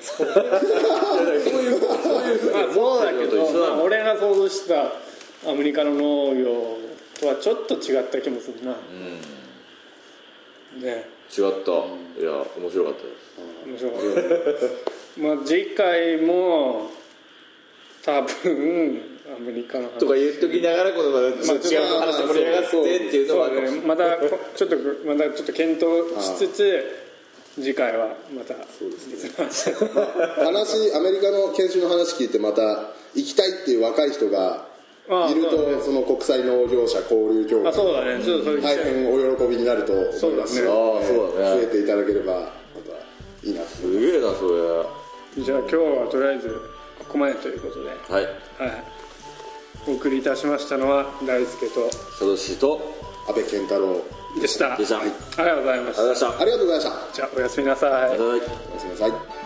[0.00, 4.92] そういうそういうふうまあにそうだけど、一緒なまあ、の俺が想像した
[5.50, 6.78] アメリカの農業
[7.18, 8.78] とはちょっと違った気もするな、ね。
[11.30, 11.72] 違った。
[11.72, 13.38] いや面白かったです。
[13.66, 14.00] 面白かっ
[15.16, 15.20] た。
[15.20, 16.90] まあ次回も
[18.08, 19.02] 多分
[19.36, 19.98] アメリカの話。
[20.00, 21.36] とか言っときながらこの違う
[22.00, 23.80] 話で盛り上がってっていうのもあそうだるかもしれない。
[23.80, 26.84] ねまたこちょっとまたちょっと検討しつつ
[27.60, 29.72] 次回はまたそうですね話
[30.42, 32.62] 話アメリカの研修の話聞いてまた
[33.14, 34.64] 行きたいっていう若い人が
[35.08, 37.68] いるああそうだねとその国際農業者交流協会。
[37.68, 38.24] あそうだね。
[38.24, 40.20] ちょっとそれ大変お喜びになると思います。
[40.20, 40.42] そうだね。
[40.44, 41.60] ああそうだね。
[41.60, 42.48] 増えていただければま
[42.88, 45.44] たいいなとすげえなそれ。
[45.44, 46.77] じゃあ今日はとりあえず
[47.08, 47.88] ここまでということで。
[47.88, 48.24] はい。
[48.24, 48.84] はい、
[49.88, 52.80] お送りいたしましたのは大輔とサトシと
[53.26, 54.00] 安倍健太郎。
[54.40, 54.74] でした。
[54.74, 55.80] ありがとうござい。
[55.80, 56.40] ましたありがとうございました。
[56.40, 57.14] ありがとうございました。
[57.14, 58.18] じゃあおやすみなさい。
[58.20, 58.42] おや
[58.78, 59.37] すみなさい